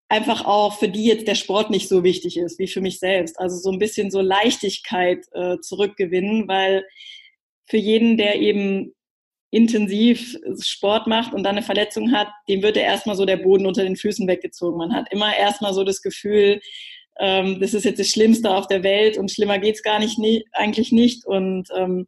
einfach 0.09 0.47
auch 0.47 0.79
für 0.79 0.89
die 0.89 1.05
jetzt 1.05 1.29
der 1.29 1.35
Sport 1.35 1.71
nicht 1.71 1.89
so 1.89 2.05
wichtig 2.05 2.39
ist 2.39 2.59
wie 2.59 2.69
für 2.69 2.81
mich 2.81 2.99
selbst. 2.99 3.39
Also 3.39 3.57
so 3.57 3.71
ein 3.71 3.79
bisschen 3.79 4.11
so 4.11 4.23
Leichtigkeit 4.23 5.27
äh, 5.33 5.59
zurückgewinnen, 5.61 6.49
weil 6.49 6.85
für 7.69 7.77
jeden, 7.77 8.17
der 8.17 8.41
eben 8.41 8.95
intensiv 9.51 10.37
Sport 10.61 11.07
macht 11.07 11.33
und 11.33 11.43
dann 11.45 11.57
eine 11.57 11.65
Verletzung 11.65 12.13
hat, 12.13 12.29
dem 12.49 12.63
wird 12.63 12.77
ja 12.77 12.83
erstmal 12.83 13.17
so 13.17 13.25
der 13.25 13.37
Boden 13.37 13.67
unter 13.67 13.83
den 13.83 13.97
Füßen 13.97 14.27
weggezogen. 14.27 14.79
Man 14.79 14.95
hat 14.95 15.07
immer 15.11 15.37
erstmal 15.37 15.73
so 15.73 15.85
das 15.85 16.03
Gefühl, 16.03 16.61
ähm, 17.19 17.61
das 17.61 17.75
ist 17.75 17.85
jetzt 17.85 18.01
das 18.01 18.09
Schlimmste 18.09 18.55
auf 18.55 18.67
der 18.67 18.83
Welt 18.83 19.17
und 19.17 19.31
schlimmer 19.31 19.59
geht's 19.59 19.83
gar 19.83 19.99
nicht, 19.99 20.19
nie, 20.19 20.45
eigentlich 20.53 20.93
nicht. 20.93 21.25
Und 21.27 21.69
ähm, 21.77 22.07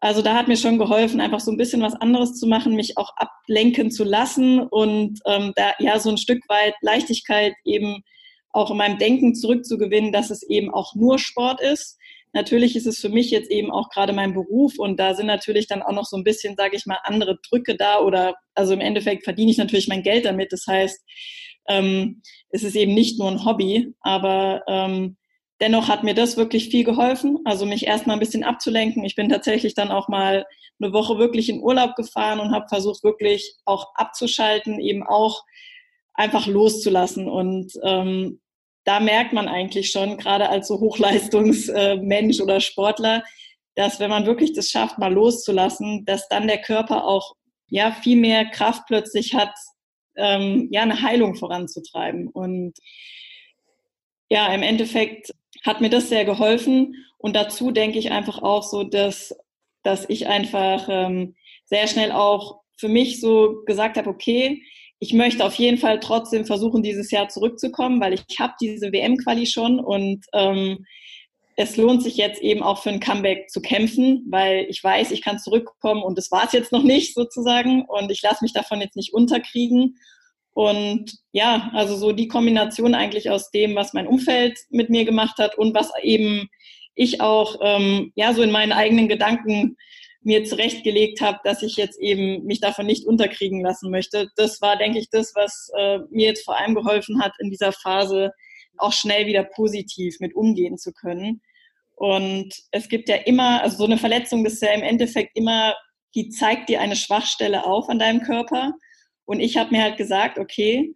also 0.00 0.22
da 0.22 0.34
hat 0.34 0.48
mir 0.48 0.56
schon 0.56 0.78
geholfen, 0.78 1.20
einfach 1.20 1.40
so 1.40 1.50
ein 1.50 1.56
bisschen 1.56 1.82
was 1.82 1.94
anderes 1.94 2.34
zu 2.34 2.46
machen, 2.46 2.74
mich 2.74 2.98
auch 2.98 3.10
ablenken 3.16 3.90
zu 3.90 4.04
lassen 4.04 4.60
und 4.60 5.20
ähm, 5.26 5.52
da 5.56 5.72
ja 5.78 5.98
so 5.98 6.10
ein 6.10 6.18
Stück 6.18 6.42
weit 6.48 6.74
Leichtigkeit 6.82 7.54
eben 7.64 8.02
auch 8.50 8.70
in 8.70 8.76
meinem 8.76 8.98
Denken 8.98 9.34
zurückzugewinnen, 9.34 10.12
dass 10.12 10.30
es 10.30 10.42
eben 10.42 10.72
auch 10.72 10.94
nur 10.94 11.18
Sport 11.18 11.60
ist 11.60 11.95
Natürlich 12.36 12.76
ist 12.76 12.86
es 12.86 13.00
für 13.00 13.08
mich 13.08 13.30
jetzt 13.30 13.50
eben 13.50 13.70
auch 13.70 13.88
gerade 13.88 14.12
mein 14.12 14.34
Beruf 14.34 14.78
und 14.78 15.00
da 15.00 15.14
sind 15.14 15.26
natürlich 15.26 15.68
dann 15.68 15.80
auch 15.80 15.92
noch 15.92 16.04
so 16.04 16.18
ein 16.18 16.22
bisschen, 16.22 16.54
sage 16.54 16.76
ich 16.76 16.84
mal, 16.84 16.98
andere 17.04 17.38
Drücke 17.48 17.78
da 17.78 18.00
oder 18.00 18.34
also 18.54 18.74
im 18.74 18.82
Endeffekt 18.82 19.24
verdiene 19.24 19.50
ich 19.50 19.56
natürlich 19.56 19.88
mein 19.88 20.02
Geld 20.02 20.26
damit. 20.26 20.52
Das 20.52 20.66
heißt, 20.66 21.02
ähm, 21.66 22.20
es 22.50 22.62
ist 22.62 22.76
eben 22.76 22.92
nicht 22.92 23.18
nur 23.18 23.30
ein 23.30 23.46
Hobby, 23.46 23.94
aber 24.00 24.62
ähm, 24.68 25.16
dennoch 25.62 25.88
hat 25.88 26.04
mir 26.04 26.12
das 26.12 26.36
wirklich 26.36 26.68
viel 26.68 26.84
geholfen, 26.84 27.38
also 27.46 27.64
mich 27.64 27.86
erstmal 27.86 28.16
ein 28.16 28.20
bisschen 28.20 28.44
abzulenken. 28.44 29.02
Ich 29.02 29.14
bin 29.14 29.30
tatsächlich 29.30 29.72
dann 29.72 29.90
auch 29.90 30.08
mal 30.08 30.44
eine 30.78 30.92
Woche 30.92 31.16
wirklich 31.16 31.48
in 31.48 31.62
Urlaub 31.62 31.96
gefahren 31.96 32.38
und 32.38 32.52
habe 32.52 32.68
versucht, 32.68 33.02
wirklich 33.02 33.54
auch 33.64 33.94
abzuschalten, 33.94 34.78
eben 34.78 35.04
auch 35.04 35.42
einfach 36.12 36.46
loszulassen 36.46 37.30
und 37.30 37.72
ähm, 37.82 38.40
da 38.86 39.00
merkt 39.00 39.32
man 39.32 39.48
eigentlich 39.48 39.90
schon, 39.90 40.16
gerade 40.16 40.48
als 40.48 40.68
so 40.68 40.78
Hochleistungsmensch 40.78 42.40
oder 42.40 42.60
Sportler, 42.60 43.24
dass 43.74 44.00
wenn 44.00 44.10
man 44.10 44.26
wirklich 44.26 44.52
das 44.52 44.70
schafft, 44.70 44.98
mal 44.98 45.12
loszulassen, 45.12 46.04
dass 46.06 46.28
dann 46.28 46.46
der 46.46 46.62
Körper 46.62 47.04
auch 47.04 47.34
ja 47.68 47.90
viel 47.90 48.16
mehr 48.16 48.46
Kraft 48.46 48.84
plötzlich 48.86 49.34
hat, 49.34 49.52
ähm, 50.14 50.68
ja 50.70 50.82
eine 50.82 51.02
Heilung 51.02 51.34
voranzutreiben. 51.34 52.28
Und 52.28 52.74
ja, 54.30 54.54
im 54.54 54.62
Endeffekt 54.62 55.32
hat 55.64 55.80
mir 55.80 55.90
das 55.90 56.08
sehr 56.08 56.24
geholfen. 56.24 56.94
Und 57.18 57.34
dazu 57.34 57.72
denke 57.72 57.98
ich 57.98 58.12
einfach 58.12 58.40
auch 58.40 58.62
so, 58.62 58.84
dass, 58.84 59.36
dass 59.82 60.08
ich 60.08 60.28
einfach 60.28 60.86
ähm, 60.88 61.34
sehr 61.64 61.88
schnell 61.88 62.12
auch 62.12 62.60
für 62.78 62.88
mich 62.88 63.20
so 63.20 63.62
gesagt 63.66 63.96
habe, 63.96 64.08
okay, 64.08 64.62
ich 64.98 65.12
möchte 65.12 65.44
auf 65.44 65.54
jeden 65.54 65.78
Fall 65.78 66.00
trotzdem 66.00 66.46
versuchen, 66.46 66.82
dieses 66.82 67.10
Jahr 67.10 67.28
zurückzukommen, 67.28 68.00
weil 68.00 68.14
ich 68.14 68.24
habe 68.38 68.54
diese 68.60 68.92
WM-Quali 68.92 69.46
schon 69.46 69.78
und 69.78 70.24
ähm, 70.32 70.86
es 71.56 71.76
lohnt 71.76 72.02
sich 72.02 72.16
jetzt 72.16 72.42
eben 72.42 72.62
auch 72.62 72.82
für 72.82 72.90
ein 72.90 73.00
Comeback 73.00 73.50
zu 73.50 73.62
kämpfen, 73.62 74.26
weil 74.28 74.66
ich 74.68 74.82
weiß, 74.84 75.10
ich 75.10 75.22
kann 75.22 75.38
zurückkommen 75.38 76.02
und 76.02 76.18
das 76.18 76.30
war 76.30 76.44
es 76.44 76.52
jetzt 76.52 76.70
noch 76.70 76.82
nicht 76.82 77.14
sozusagen 77.14 77.84
und 77.86 78.10
ich 78.10 78.20
lasse 78.22 78.44
mich 78.44 78.52
davon 78.52 78.80
jetzt 78.80 78.96
nicht 78.96 79.14
unterkriegen. 79.14 79.96
Und 80.52 81.18
ja, 81.32 81.70
also 81.74 81.96
so 81.96 82.12
die 82.12 82.28
Kombination 82.28 82.94
eigentlich 82.94 83.30
aus 83.30 83.50
dem, 83.50 83.74
was 83.74 83.94
mein 83.94 84.06
Umfeld 84.06 84.58
mit 84.70 84.90
mir 84.90 85.04
gemacht 85.04 85.38
hat 85.38 85.56
und 85.58 85.74
was 85.74 85.90
eben 86.02 86.48
ich 86.94 87.20
auch 87.20 87.56
ähm, 87.62 88.12
ja 88.16 88.32
so 88.32 88.42
in 88.42 88.50
meinen 88.50 88.72
eigenen 88.72 89.08
Gedanken 89.08 89.76
mir 90.26 90.44
zurechtgelegt 90.44 91.20
habe, 91.20 91.38
dass 91.44 91.62
ich 91.62 91.76
jetzt 91.76 92.00
eben 92.00 92.44
mich 92.44 92.60
davon 92.60 92.86
nicht 92.86 93.06
unterkriegen 93.06 93.62
lassen 93.62 93.90
möchte. 93.90 94.28
Das 94.36 94.60
war, 94.60 94.76
denke 94.76 94.98
ich, 94.98 95.08
das, 95.08 95.32
was 95.34 95.70
äh, 95.78 96.00
mir 96.10 96.26
jetzt 96.26 96.44
vor 96.44 96.58
allem 96.58 96.74
geholfen 96.74 97.22
hat, 97.22 97.32
in 97.38 97.50
dieser 97.50 97.72
Phase 97.72 98.32
auch 98.76 98.92
schnell 98.92 99.26
wieder 99.26 99.44
positiv 99.44 100.18
mit 100.20 100.34
umgehen 100.34 100.78
zu 100.78 100.92
können. 100.92 101.40
Und 101.94 102.52
es 102.72 102.88
gibt 102.88 103.08
ja 103.08 103.16
immer, 103.16 103.62
also 103.62 103.78
so 103.78 103.84
eine 103.84 103.98
Verletzung 103.98 104.44
ist 104.44 104.60
ja 104.60 104.72
im 104.72 104.82
Endeffekt 104.82 105.30
immer, 105.34 105.74
die 106.14 106.28
zeigt 106.28 106.68
dir 106.68 106.80
eine 106.80 106.96
Schwachstelle 106.96 107.64
auf 107.64 107.88
an 107.88 107.98
deinem 107.98 108.20
Körper. 108.20 108.72
Und 109.24 109.40
ich 109.40 109.56
habe 109.56 109.70
mir 109.74 109.82
halt 109.82 109.96
gesagt, 109.96 110.38
okay, 110.38 110.92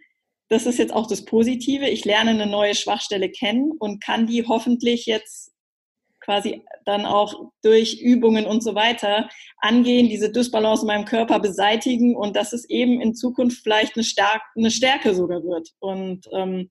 das 0.48 0.66
ist 0.66 0.78
jetzt 0.78 0.92
auch 0.92 1.06
das 1.06 1.24
Positive. 1.24 1.88
Ich 1.88 2.04
lerne 2.04 2.30
eine 2.30 2.46
neue 2.46 2.74
Schwachstelle 2.74 3.30
kennen 3.30 3.72
und 3.78 4.02
kann 4.02 4.26
die 4.26 4.46
hoffentlich 4.46 5.06
jetzt 5.06 5.52
quasi 6.30 6.62
dann 6.84 7.06
auch 7.06 7.50
durch 7.62 8.00
Übungen 8.00 8.46
und 8.46 8.62
so 8.62 8.76
weiter 8.76 9.28
angehen, 9.58 10.08
diese 10.08 10.30
Dysbalance 10.30 10.82
in 10.82 10.86
meinem 10.86 11.04
Körper 11.04 11.40
beseitigen 11.40 12.14
und 12.14 12.36
dass 12.36 12.52
es 12.52 12.70
eben 12.70 13.00
in 13.00 13.16
Zukunft 13.16 13.62
vielleicht 13.64 13.96
eine, 13.96 14.04
Stark 14.04 14.40
eine 14.56 14.70
Stärke 14.70 15.12
sogar 15.12 15.42
wird. 15.42 15.70
Und 15.80 16.26
ähm, 16.32 16.70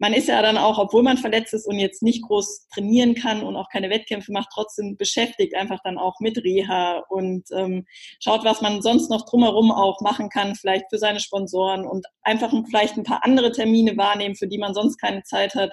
man 0.00 0.12
ist 0.14 0.26
ja 0.26 0.42
dann 0.42 0.58
auch, 0.58 0.78
obwohl 0.78 1.04
man 1.04 1.16
verletzt 1.16 1.54
ist 1.54 1.66
und 1.66 1.78
jetzt 1.78 2.02
nicht 2.02 2.24
groß 2.24 2.66
trainieren 2.74 3.14
kann 3.14 3.44
und 3.44 3.54
auch 3.54 3.68
keine 3.70 3.88
Wettkämpfe 3.88 4.32
macht, 4.32 4.48
trotzdem 4.52 4.96
beschäftigt 4.96 5.54
einfach 5.54 5.78
dann 5.84 5.96
auch 5.96 6.18
mit 6.18 6.42
Reha 6.42 7.04
und 7.08 7.44
ähm, 7.52 7.86
schaut, 8.18 8.44
was 8.44 8.60
man 8.62 8.82
sonst 8.82 9.10
noch 9.10 9.26
drumherum 9.26 9.70
auch 9.70 10.00
machen 10.00 10.28
kann, 10.28 10.56
vielleicht 10.56 10.86
für 10.90 10.98
seine 10.98 11.20
Sponsoren 11.20 11.86
und 11.86 12.04
einfach 12.22 12.52
vielleicht 12.68 12.96
ein 12.96 13.04
paar 13.04 13.24
andere 13.24 13.52
Termine 13.52 13.96
wahrnehmen, 13.96 14.34
für 14.34 14.48
die 14.48 14.58
man 14.58 14.74
sonst 14.74 14.98
keine 14.98 15.22
Zeit 15.22 15.54
hat. 15.54 15.70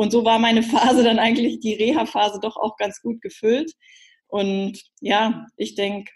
Und 0.00 0.12
so 0.12 0.24
war 0.24 0.38
meine 0.38 0.62
Phase 0.62 1.04
dann 1.04 1.18
eigentlich, 1.18 1.60
die 1.60 1.74
Reha-Phase 1.74 2.40
doch 2.40 2.56
auch 2.56 2.78
ganz 2.78 3.02
gut 3.02 3.20
gefüllt. 3.20 3.74
Und 4.28 4.80
ja, 5.02 5.46
ich 5.58 5.74
denke, 5.74 6.10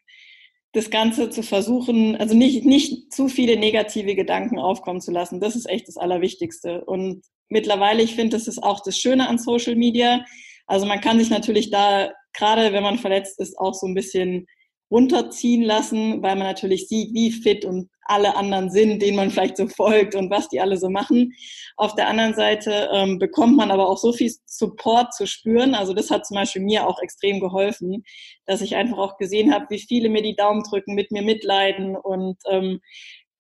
das 0.73 0.89
Ganze 0.89 1.29
zu 1.29 1.43
versuchen, 1.43 2.17
also 2.17 2.35
nicht, 2.35 2.65
nicht 2.65 3.13
zu 3.13 3.29
viele 3.29 3.59
negative 3.59 4.15
Gedanken 4.15 4.59
aufkommen 4.59 5.03
zu 5.03 5.13
lassen. 5.13 5.39
Das 5.39 5.55
ist 5.55 5.69
echt 5.69 5.87
das 5.87 5.99
Allerwichtigste. 5.99 6.83
Und 6.87 7.27
mittlerweile, 7.51 8.03
ich 8.03 8.15
finde, 8.15 8.39
das 8.39 8.49
ist 8.49 8.63
auch 8.63 8.81
das 8.83 8.97
Schöne 8.97 9.29
an 9.29 9.37
Social 9.37 9.77
Media. 9.77 10.25
Also 10.67 10.87
man 10.87 11.03
kann 11.03 11.19
sich 11.19 11.29
natürlich 11.29 11.71
da, 11.71 12.11
gerade 12.33 12.73
wenn 12.73 12.83
man 12.83 12.97
verletzt 12.97 13.39
ist, 13.39 13.59
auch 13.59 13.75
so 13.75 13.87
ein 13.87 13.95
bisschen 13.95 14.47
runterziehen 14.91 15.63
lassen, 15.63 16.23
weil 16.23 16.37
man 16.37 16.47
natürlich 16.47 16.89
sieht, 16.89 17.15
wie 17.15 17.33
fit 17.33 17.65
und 17.65 17.89
alle 18.07 18.37
anderen 18.37 18.71
sind, 18.71 19.01
denen 19.01 19.17
man 19.17 19.31
vielleicht 19.31 19.57
so 19.57 19.67
folgt 19.67 20.15
und 20.15 20.31
was 20.31 20.49
die 20.49 20.61
alle 20.61 20.77
so 20.77 20.91
machen. 20.91 21.33
Auf 21.77 21.95
der 21.95 22.09
anderen 22.09 22.35
Seite 22.35 22.91
ähm, 22.93 23.19
bekommt 23.19 23.57
man 23.57 23.71
aber 23.71 23.89
auch 23.89 23.97
so 23.97 24.13
viel 24.13 24.31
Support 24.45 25.15
zu 25.15 25.27
spüren. 25.27 25.75
Also 25.75 25.95
das 25.95 26.11
hat 26.11 26.27
zum 26.27 26.35
Beispiel 26.37 26.63
mir 26.63 26.87
auch 26.87 27.01
extrem 27.01 27.41
geholfen, 27.41 28.05
dass 28.47 28.61
ich 28.61 28.77
einfach 28.77 28.99
auch 28.99 29.17
gesehen 29.17 29.55
habe, 29.55 29.67
wie 29.71 29.81
viele 29.81 30.11
mir 30.11 30.23
die 30.23 30.37
Daumen 30.37 30.63
drücken, 30.63 30.95
mit 30.95 31.11
mir 31.13 31.23
mitleiden 31.23 31.97
und 31.97 32.37
ähm, 32.51 32.81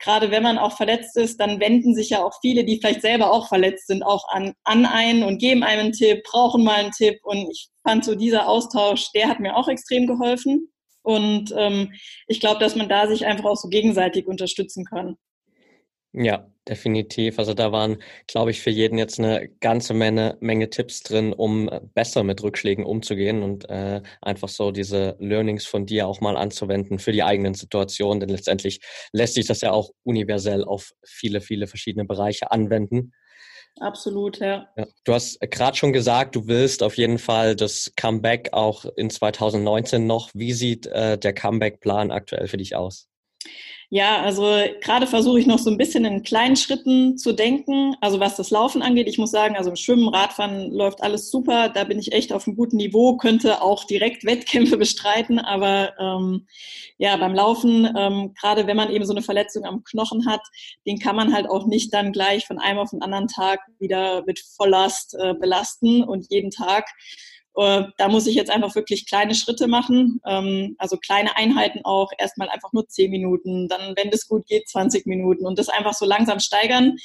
gerade 0.04 0.30
wenn 0.30 0.42
man 0.42 0.58
auch 0.58 0.76
verletzt 0.76 1.16
ist, 1.16 1.40
dann 1.40 1.60
wenden 1.60 1.94
sich 1.94 2.10
ja 2.10 2.22
auch 2.22 2.38
viele, 2.40 2.64
die 2.64 2.78
vielleicht 2.78 3.00
selber 3.00 3.32
auch 3.32 3.48
verletzt 3.48 3.86
sind, 3.86 4.02
auch 4.02 4.28
an, 4.28 4.52
an 4.64 4.84
einen 4.84 5.22
und 5.22 5.38
geben 5.38 5.62
einem 5.62 5.84
einen 5.84 5.92
Tipp, 5.92 6.22
brauchen 6.24 6.62
mal 6.62 6.76
einen 6.76 6.90
Tipp. 6.90 7.20
Und 7.22 7.48
ich 7.50 7.68
fand 7.82 8.04
so 8.04 8.14
dieser 8.14 8.48
Austausch, 8.48 9.10
der 9.12 9.28
hat 9.28 9.40
mir 9.40 9.56
auch 9.56 9.68
extrem 9.68 10.06
geholfen. 10.06 10.68
Und 11.04 11.54
ähm, 11.56 11.92
ich 12.26 12.40
glaube, 12.40 12.58
dass 12.58 12.76
man 12.76 12.88
da 12.88 13.06
sich 13.06 13.26
einfach 13.26 13.44
auch 13.44 13.56
so 13.56 13.68
gegenseitig 13.68 14.26
unterstützen 14.26 14.84
kann. 14.84 15.16
Ja, 16.16 16.48
definitiv. 16.68 17.40
Also 17.40 17.54
da 17.54 17.72
waren, 17.72 17.98
glaube 18.28 18.52
ich, 18.52 18.60
für 18.60 18.70
jeden 18.70 18.98
jetzt 18.98 19.18
eine 19.18 19.48
ganze 19.60 19.94
Menge, 19.94 20.38
Menge 20.40 20.70
Tipps 20.70 21.02
drin, 21.02 21.32
um 21.32 21.68
besser 21.92 22.22
mit 22.22 22.40
Rückschlägen 22.42 22.84
umzugehen 22.84 23.42
und 23.42 23.68
äh, 23.68 24.00
einfach 24.22 24.48
so 24.48 24.70
diese 24.70 25.16
Learnings 25.18 25.66
von 25.66 25.86
dir 25.86 26.06
auch 26.06 26.20
mal 26.20 26.36
anzuwenden 26.36 27.00
für 27.00 27.10
die 27.10 27.24
eigenen 27.24 27.54
Situationen. 27.54 28.20
Denn 28.20 28.28
letztendlich 28.28 28.80
lässt 29.12 29.34
sich 29.34 29.46
das 29.46 29.60
ja 29.60 29.72
auch 29.72 29.90
universell 30.04 30.64
auf 30.64 30.92
viele, 31.04 31.40
viele 31.40 31.66
verschiedene 31.66 32.04
Bereiche 32.04 32.50
anwenden. 32.52 33.12
Absolut, 33.80 34.38
ja. 34.38 34.68
ja. 34.76 34.86
Du 35.04 35.14
hast 35.14 35.40
gerade 35.40 35.76
schon 35.76 35.92
gesagt, 35.92 36.36
du 36.36 36.46
willst 36.46 36.82
auf 36.82 36.96
jeden 36.96 37.18
Fall 37.18 37.56
das 37.56 37.92
Comeback 37.96 38.50
auch 38.52 38.84
in 38.96 39.10
2019 39.10 40.06
noch. 40.06 40.30
Wie 40.32 40.52
sieht 40.52 40.86
äh, 40.86 41.18
der 41.18 41.34
Comeback-Plan 41.34 42.10
aktuell 42.10 42.46
für 42.46 42.56
dich 42.56 42.76
aus? 42.76 43.08
Ja, 43.90 44.22
also 44.22 44.42
gerade 44.80 45.06
versuche 45.06 45.38
ich 45.38 45.46
noch 45.46 45.58
so 45.58 45.70
ein 45.70 45.76
bisschen 45.76 46.04
in 46.04 46.22
kleinen 46.22 46.56
Schritten 46.56 47.16
zu 47.18 47.32
denken. 47.32 47.94
Also 48.00 48.18
was 48.18 48.36
das 48.36 48.50
Laufen 48.50 48.82
angeht, 48.82 49.08
ich 49.08 49.18
muss 49.18 49.30
sagen, 49.30 49.56
also 49.56 49.70
im 49.70 49.76
Schwimmen, 49.76 50.08
Radfahren 50.08 50.72
läuft 50.72 51.02
alles 51.02 51.30
super. 51.30 51.68
Da 51.68 51.84
bin 51.84 51.98
ich 51.98 52.12
echt 52.12 52.32
auf 52.32 52.46
einem 52.46 52.56
guten 52.56 52.76
Niveau, 52.76 53.16
könnte 53.16 53.62
auch 53.62 53.84
direkt 53.84 54.24
Wettkämpfe 54.26 54.76
bestreiten. 54.76 55.38
Aber 55.38 55.92
ähm, 55.98 56.46
ja, 56.98 57.16
beim 57.16 57.34
Laufen, 57.34 57.88
ähm, 57.96 58.34
gerade 58.40 58.66
wenn 58.66 58.76
man 58.76 58.90
eben 58.90 59.04
so 59.04 59.12
eine 59.12 59.22
Verletzung 59.22 59.64
am 59.64 59.84
Knochen 59.84 60.26
hat, 60.26 60.42
den 60.86 60.98
kann 60.98 61.16
man 61.16 61.34
halt 61.34 61.48
auch 61.48 61.66
nicht 61.66 61.92
dann 61.92 62.12
gleich 62.12 62.46
von 62.46 62.58
einem 62.58 62.78
auf 62.78 62.90
den 62.90 63.02
anderen 63.02 63.28
Tag 63.28 63.60
wieder 63.78 64.24
mit 64.26 64.40
Volllast 64.56 65.14
äh, 65.20 65.34
belasten 65.34 66.02
und 66.02 66.26
jeden 66.30 66.50
Tag 66.50 66.86
da 67.54 68.08
muss 68.08 68.26
ich 68.26 68.34
jetzt 68.34 68.50
einfach 68.50 68.74
wirklich 68.74 69.06
kleine 69.06 69.34
Schritte 69.34 69.68
machen, 69.68 70.20
ähm, 70.26 70.74
also 70.78 70.96
kleine 70.96 71.36
Einheiten 71.36 71.84
auch, 71.84 72.10
erstmal 72.18 72.48
einfach 72.48 72.72
nur 72.72 72.88
10 72.88 73.10
Minuten, 73.10 73.68
dann, 73.68 73.94
wenn 73.96 74.08
es 74.08 74.26
gut 74.26 74.46
geht, 74.46 74.68
20 74.68 75.06
Minuten 75.06 75.46
und 75.46 75.58
das 75.58 75.68
einfach 75.68 75.94
so 75.94 76.04
langsam 76.04 76.40
steigern. 76.40 76.96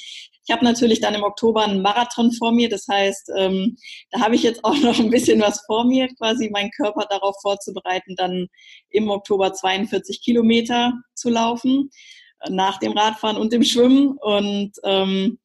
Ich 0.43 0.51
habe 0.51 0.65
natürlich 0.65 1.01
dann 1.01 1.13
im 1.13 1.21
Oktober 1.21 1.63
einen 1.63 1.83
Marathon 1.83 2.31
vor 2.31 2.51
mir, 2.51 2.67
das 2.67 2.87
heißt, 2.87 3.31
ähm, 3.37 3.77
da 4.09 4.21
habe 4.21 4.35
ich 4.35 4.41
jetzt 4.41 4.65
auch 4.65 4.75
noch 4.81 4.97
ein 4.97 5.11
bisschen 5.11 5.39
was 5.39 5.63
vor 5.67 5.85
mir, 5.85 6.07
quasi 6.17 6.49
meinen 6.49 6.71
Körper 6.71 7.05
darauf 7.07 7.35
vorzubereiten, 7.41 8.15
dann 8.15 8.47
im 8.89 9.09
Oktober 9.09 9.53
42 9.53 10.21
Kilometer 10.23 10.93
zu 11.13 11.29
laufen, 11.29 11.91
äh, 12.39 12.49
nach 12.49 12.79
dem 12.79 12.93
Radfahren 12.93 13.37
und 13.37 13.53
dem 13.53 13.63
Schwimmen 13.63 14.17
und 14.17 14.71
ähm, 14.83 15.37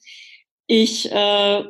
ich 0.66 1.12
äh, 1.12 1.64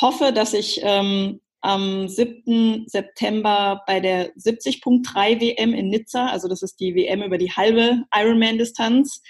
hoffe, 0.00 0.32
dass 0.32 0.52
ich 0.52 0.80
ähm, 0.82 1.40
am 1.62 2.08
7. 2.08 2.84
September 2.86 3.82
bei 3.86 4.00
der 4.00 4.34
70.3 4.34 5.40
WM 5.40 5.74
in 5.74 5.88
Nizza, 5.88 6.26
also 6.26 6.48
das 6.48 6.62
ist 6.62 6.80
die 6.80 6.94
WM 6.94 7.22
über 7.22 7.38
die 7.38 7.52
halbe 7.52 8.02
Ironman-Distanz, 8.14 9.22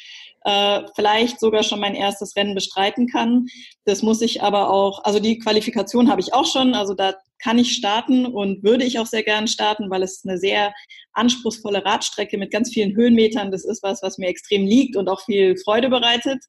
äh, 0.44 0.82
vielleicht 0.94 1.40
sogar 1.40 1.62
schon 1.62 1.80
mein 1.80 1.94
erstes 1.94 2.34
Rennen 2.36 2.54
bestreiten 2.54 3.06
kann. 3.06 3.46
Das 3.84 4.02
muss 4.02 4.22
ich 4.22 4.42
aber 4.42 4.70
auch, 4.70 5.04
also 5.04 5.18
die 5.20 5.38
Qualifikation 5.38 6.10
habe 6.10 6.20
ich 6.20 6.32
auch 6.32 6.46
schon, 6.46 6.74
also 6.74 6.94
da 6.94 7.14
kann 7.42 7.58
ich 7.58 7.72
starten 7.72 8.26
und 8.26 8.62
würde 8.62 8.84
ich 8.84 8.98
auch 8.98 9.06
sehr 9.06 9.22
gern 9.22 9.48
starten, 9.48 9.90
weil 9.90 10.02
es 10.02 10.22
eine 10.24 10.38
sehr 10.38 10.72
anspruchsvolle 11.12 11.84
Radstrecke 11.84 12.38
mit 12.38 12.50
ganz 12.50 12.72
vielen 12.72 12.94
Höhenmetern, 12.94 13.50
das 13.50 13.64
ist 13.64 13.82
was, 13.82 14.02
was 14.02 14.18
mir 14.18 14.28
extrem 14.28 14.66
liegt 14.66 14.96
und 14.96 15.08
auch 15.08 15.22
viel 15.24 15.56
Freude 15.56 15.88
bereitet. 15.88 16.44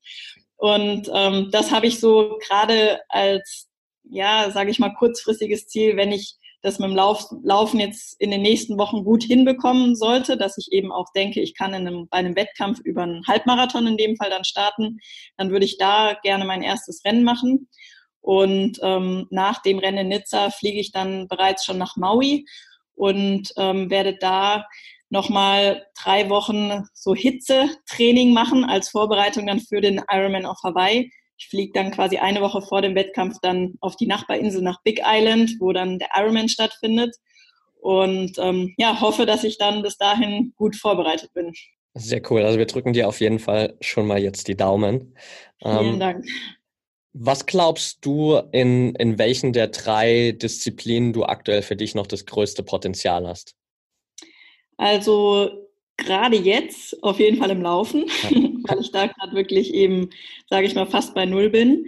Und 0.58 1.10
ähm, 1.14 1.50
das 1.52 1.72
habe 1.72 1.88
ich 1.88 2.00
so 2.00 2.38
gerade 2.48 3.00
als 3.10 3.71
ja, 4.04 4.52
sage 4.52 4.72
ich 4.72 4.80
mal, 4.80 4.94
kurzfristiges 4.94 5.68
Ziel, 5.68 5.98
wenn 5.98 6.12
ich 6.12 6.36
das 6.62 6.80
mit 6.80 6.90
dem 6.90 6.96
Lauf, 6.96 7.26
Laufen 7.44 7.80
jetzt 7.80 8.20
in 8.22 8.30
den 8.30 8.42
nächsten 8.42 8.78
Wochen 8.78 9.04
gut 9.04 9.24
hinbekommen 9.24 9.96
sollte, 9.96 10.38
dass 10.38 10.58
ich 10.58 10.72
eben 10.72 10.92
auch 10.92 11.08
denke, 11.16 11.42
ich 11.42 11.56
kann 11.56 11.74
in 11.74 11.88
einem, 11.88 12.08
bei 12.10 12.18
einem 12.18 12.36
Wettkampf 12.36 12.80
über 12.84 13.04
einen 13.04 13.26
Halbmarathon 13.28 13.88
in 13.88 13.98
dem 13.98 14.16
Fall 14.16 14.30
dann 14.30 14.44
starten, 14.44 15.00
dann 15.38 15.50
würde 15.50 15.66
ich 15.66 15.78
da 15.78 16.14
gerne 16.22 16.46
mein 16.46 16.62
erstes 16.62 17.04
Rennen 17.04 17.24
machen. 17.24 17.68
Und 18.22 18.80
ähm, 18.84 19.28
nach 19.32 19.64
dem 19.64 19.80
Rennen 19.80 19.98
in 19.98 20.08
Nizza 20.10 20.52
fliege 20.52 20.80
ich 20.80 20.92
dann 20.92 21.28
bereits 21.28 21.66
schon 21.66 21.80
nach 21.80 21.96
Maui 21.96 22.46
und 22.94 23.52
ähm, 23.58 23.90
werde 23.90 24.16
da 24.20 24.66
nochmal 25.10 25.88
drei 26.02 26.30
Wochen 26.30 26.84
so 26.94 27.16
Hitzetraining 27.16 28.34
machen 28.34 28.64
als 28.64 28.90
Vorbereitung 28.90 29.48
dann 29.48 29.60
für 29.60 29.82
den 29.82 30.02
Ironman 30.10 30.46
auf 30.46 30.58
Hawaii 30.64 31.12
ich 31.42 31.48
fliege 31.48 31.72
dann 31.74 31.90
quasi 31.90 32.18
eine 32.18 32.40
Woche 32.42 32.62
vor 32.62 32.84
dem 32.84 32.94
Wettkampf 32.94 33.38
dann 33.42 33.74
auf 33.82 33.96
die 33.96 34.06
Nachbarinsel 34.06 34.62
nach 34.62 34.84
Big 34.84 35.02
Island, 35.04 35.56
wo 35.60 35.74
dann 35.74 35.98
der 35.98 36.10
Ironman 36.16 36.50
stattfindet. 36.50 37.16
Und 37.80 38.38
ähm, 38.38 38.76
ja, 38.78 39.02
hoffe, 39.02 39.26
dass 39.26 39.44
ich 39.44 39.58
dann 39.58 39.82
bis 39.82 39.98
dahin 39.98 40.54
gut 40.56 40.76
vorbereitet 40.76 41.34
bin. 41.34 41.52
Sehr 41.96 42.22
cool. 42.30 42.44
Also 42.44 42.60
wir 42.60 42.68
drücken 42.68 42.94
dir 42.94 43.08
auf 43.08 43.20
jeden 43.22 43.40
Fall 43.40 43.76
schon 43.82 44.06
mal 44.06 44.22
jetzt 44.22 44.48
die 44.50 44.56
Daumen. 44.56 45.18
Vielen 45.64 45.94
ähm, 45.94 46.00
Dank. 46.00 46.26
Was 47.14 47.48
glaubst 47.48 48.06
du, 48.06 48.38
in, 48.52 48.94
in 48.96 49.18
welchen 49.18 49.52
der 49.52 49.70
drei 49.70 50.34
Disziplinen 50.34 51.12
du 51.12 51.24
aktuell 51.24 51.64
für 51.64 51.76
dich 51.76 51.96
noch 51.96 52.06
das 52.06 52.28
größte 52.28 52.62
Potenzial 52.62 53.28
hast? 53.28 53.56
Also 54.78 55.71
gerade 55.98 56.36
jetzt 56.36 57.02
auf 57.04 57.20
jeden 57.20 57.38
Fall 57.38 57.52
im 57.52 57.62
Laufen, 57.62 58.06
weil 58.68 58.80
ich 58.80 58.92
da 58.92 59.08
gerade 59.08 59.36
wirklich 59.36 59.74
eben, 59.74 60.10
sage 60.50 60.66
ich 60.66 60.76
mal, 60.76 60.88
fast 60.88 61.14
bei 61.14 61.26
Null 61.26 61.50
bin. 61.50 61.88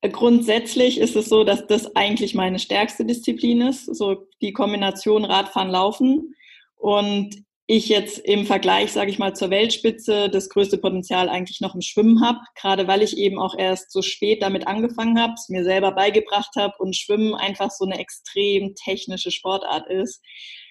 Grundsätzlich 0.00 0.98
ist 0.98 1.14
es 1.14 1.28
so, 1.28 1.44
dass 1.44 1.66
das 1.66 1.94
eigentlich 1.94 2.34
meine 2.34 2.58
stärkste 2.58 3.04
Disziplin 3.04 3.60
ist, 3.60 3.86
so 3.86 4.26
die 4.40 4.52
Kombination 4.52 5.24
Radfahren, 5.24 5.70
Laufen. 5.70 6.34
Und 6.76 7.44
ich 7.68 7.88
jetzt 7.88 8.18
im 8.18 8.44
Vergleich, 8.44 8.92
sage 8.92 9.10
ich 9.10 9.18
mal, 9.18 9.34
zur 9.34 9.50
Weltspitze 9.50 10.28
das 10.28 10.48
größte 10.48 10.78
Potenzial 10.78 11.28
eigentlich 11.28 11.60
noch 11.60 11.74
im 11.74 11.80
Schwimmen 11.80 12.20
habe, 12.20 12.40
gerade 12.60 12.88
weil 12.88 13.02
ich 13.02 13.16
eben 13.16 13.38
auch 13.38 13.56
erst 13.56 13.92
so 13.92 14.02
spät 14.02 14.42
damit 14.42 14.66
angefangen 14.66 15.18
habe, 15.20 15.34
es 15.34 15.48
mir 15.48 15.64
selber 15.64 15.92
beigebracht 15.92 16.50
habe 16.56 16.74
und 16.78 16.96
Schwimmen 16.96 17.34
einfach 17.34 17.70
so 17.70 17.84
eine 17.84 17.98
extrem 17.98 18.74
technische 18.74 19.30
Sportart 19.30 19.88
ist. 19.88 20.20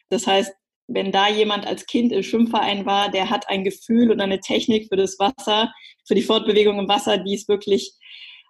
Das 0.09 0.27
heißt, 0.27 0.51
wenn 0.93 1.11
da 1.11 1.27
jemand 1.29 1.65
als 1.65 1.85
Kind 1.85 2.11
im 2.11 2.23
Schwimmverein 2.23 2.85
war, 2.85 3.09
der 3.09 3.29
hat 3.29 3.49
ein 3.49 3.63
Gefühl 3.63 4.11
und 4.11 4.21
eine 4.21 4.39
Technik 4.39 4.87
für 4.89 4.97
das 4.97 5.17
Wasser, 5.19 5.71
für 6.05 6.15
die 6.15 6.21
Fortbewegung 6.21 6.79
im 6.79 6.87
Wasser, 6.87 7.17
die 7.17 7.33
ist 7.33 7.49
wirklich 7.49 7.93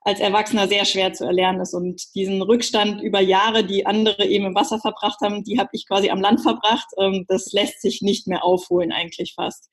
als 0.04 0.19
Erwachsener 0.19 0.67
sehr 0.67 0.86
schwer 0.86 1.13
zu 1.13 1.25
erlernen 1.25 1.62
ist. 1.62 1.73
Und 1.73 2.01
diesen 2.15 2.41
Rückstand 2.41 3.01
über 3.01 3.19
Jahre, 3.19 3.63
die 3.63 3.86
andere 3.86 4.25
eben 4.25 4.45
im 4.45 4.56
Wasser 4.56 4.80
verbracht 4.80 5.19
haben, 5.21 5.43
die 5.43 5.60
habe 5.60 5.69
ich 5.73 5.88
quasi 5.88 6.10
am 6.10 6.21
Land 6.21 6.41
verbracht. 6.41 6.88
Ähm, 6.97 7.25
das 7.27 7.51
lässt 7.54 7.82
sich 7.82 8.01
nicht 8.01 8.27
mehr 8.27 8.43
aufholen 8.43 8.91
eigentlich 8.91 9.34
fast. 9.36 9.69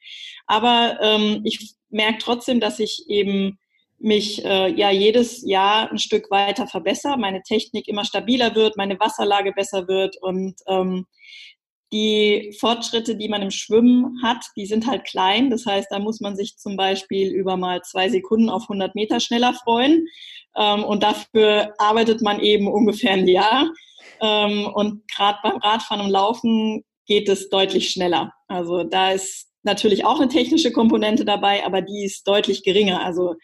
Aber 0.47 0.99
ähm, 1.01 1.41
ich 1.45 1.75
merke 1.89 2.19
trotzdem, 2.19 2.61
dass 2.61 2.79
ich 2.79 3.05
eben 3.09 3.59
mich 3.99 4.45
äh, 4.45 4.71
ja 4.73 4.91
jedes 4.91 5.43
Jahr 5.45 5.91
ein 5.91 5.99
Stück 5.99 6.31
weiter 6.31 6.67
verbessere, 6.67 7.19
meine 7.19 7.43
Technik 7.43 7.89
immer 7.89 8.05
stabiler 8.05 8.55
wird, 8.55 8.77
meine 8.77 9.01
Wasserlage 9.01 9.53
besser 9.53 9.89
wird 9.89 10.17
und 10.21 10.55
ähm, 10.69 11.07
die 11.93 12.55
Fortschritte, 12.59 13.17
die 13.17 13.29
man 13.29 13.43
im 13.43 13.51
Schwimmen 13.51 14.21
hat, 14.23 14.45
die 14.57 14.67
sind 14.67 14.87
halt 14.87 15.05
klein. 15.05 15.51
Das 15.51 15.65
heißt, 15.65 15.89
da 15.91 15.99
muss 15.99 16.21
man 16.21 16.37
sich 16.37 16.57
zum 16.57 16.77
Beispiel 16.77 17.33
über 17.33 17.57
mal 17.57 17.83
zwei 17.83 18.09
Sekunden 18.09 18.51
auf 18.51 18.63
100 18.65 18.95
Meter 18.95 19.21
schneller 19.21 19.55
freuen. 19.55 20.07
Ähm, 20.57 20.85
und 20.85 21.03
dafür 21.03 21.75
arbeitet 21.79 22.21
man 22.21 22.41
eben 22.41 22.69
ungefähr 22.69 23.13
ein 23.13 23.27
Jahr. 23.27 23.71
Ähm, 24.21 24.67
und 24.67 25.09
gerade 25.09 25.39
beim 25.43 25.57
Radfahren 25.59 26.05
und 26.05 26.11
Laufen 26.11 26.85
geht 27.07 27.29
es 27.29 27.49
deutlich 27.49 27.91
schneller. 27.91 28.33
Also 28.49 28.85
da 28.85 29.13
ist 29.13 29.49
natürlich 29.63 30.05
auch 30.05 30.21
eine 30.21 30.29
technische 30.29 30.73
Komponente 30.73 31.25
dabei, 31.25 31.65
aber 31.65 31.83
die 31.83 32.05
ist 32.05 32.27
deutlich 32.29 32.63
geringer. 32.65 33.05
Also 33.05 33.35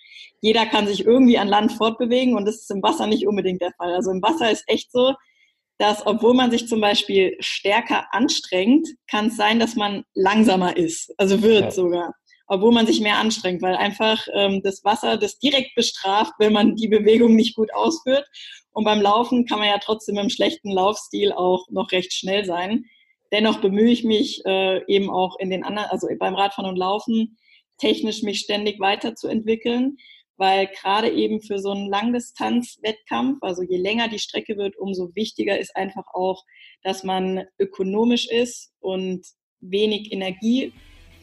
jeder 0.40 0.66
kann 0.66 0.86
sich 0.86 1.04
irgendwie 1.04 1.38
an 1.38 1.48
Land 1.48 1.72
fortbewegen 1.72 2.36
und 2.36 2.44
das 2.44 2.56
ist 2.56 2.70
im 2.70 2.82
Wasser 2.82 3.06
nicht 3.06 3.26
unbedingt 3.26 3.62
der 3.62 3.72
Fall. 3.72 3.94
Also 3.94 4.10
im 4.10 4.22
Wasser 4.22 4.50
ist 4.50 4.64
echt 4.66 4.92
so, 4.92 5.14
dass 5.78 6.06
obwohl 6.06 6.34
man 6.34 6.50
sich 6.50 6.68
zum 6.68 6.80
Beispiel 6.80 7.36
stärker 7.40 8.06
anstrengt, 8.12 8.88
kann 9.10 9.26
es 9.26 9.36
sein, 9.36 9.58
dass 9.58 9.74
man 9.74 10.04
langsamer 10.14 10.76
ist, 10.76 11.12
also 11.18 11.42
wird 11.42 11.64
ja. 11.64 11.70
sogar, 11.70 12.14
obwohl 12.46 12.72
man 12.72 12.86
sich 12.86 13.00
mehr 13.00 13.18
anstrengt, 13.18 13.62
weil 13.62 13.74
einfach 13.74 14.26
ähm, 14.34 14.60
das 14.62 14.84
Wasser 14.84 15.16
das 15.16 15.38
direkt 15.38 15.74
bestraft, 15.74 16.32
wenn 16.38 16.52
man 16.52 16.76
die 16.76 16.88
Bewegung 16.88 17.34
nicht 17.34 17.56
gut 17.56 17.72
ausführt. 17.74 18.26
Und 18.72 18.84
beim 18.84 19.00
Laufen 19.00 19.46
kann 19.46 19.60
man 19.60 19.68
ja 19.68 19.78
trotzdem 19.78 20.18
im 20.18 20.30
schlechten 20.30 20.70
Laufstil 20.70 21.32
auch 21.32 21.66
noch 21.70 21.92
recht 21.92 22.12
schnell 22.12 22.44
sein. 22.44 22.84
Dennoch 23.32 23.60
bemühe 23.60 23.90
ich 23.90 24.04
mich 24.04 24.44
äh, 24.46 24.84
eben 24.86 25.10
auch 25.10 25.38
in 25.38 25.50
den 25.50 25.64
anderen, 25.64 25.88
also 25.90 26.08
beim 26.18 26.34
Radfahren 26.34 26.68
und 26.68 26.76
Laufen, 26.76 27.36
technisch 27.78 28.22
mich 28.22 28.40
ständig 28.40 28.78
weiterzuentwickeln 28.78 29.96
weil 30.36 30.68
gerade 30.68 31.10
eben 31.10 31.40
für 31.40 31.58
so 31.58 31.70
einen 31.70 31.88
Langdistanz-Wettkampf, 31.88 33.38
also 33.42 33.62
je 33.62 33.76
länger 33.76 34.08
die 34.08 34.18
Strecke 34.18 34.56
wird, 34.56 34.76
umso 34.78 35.14
wichtiger 35.14 35.58
ist 35.58 35.76
einfach 35.76 36.04
auch, 36.12 36.42
dass 36.82 37.04
man 37.04 37.44
ökonomisch 37.58 38.28
ist 38.28 38.72
und 38.80 39.24
wenig 39.60 40.12
Energie 40.12 40.72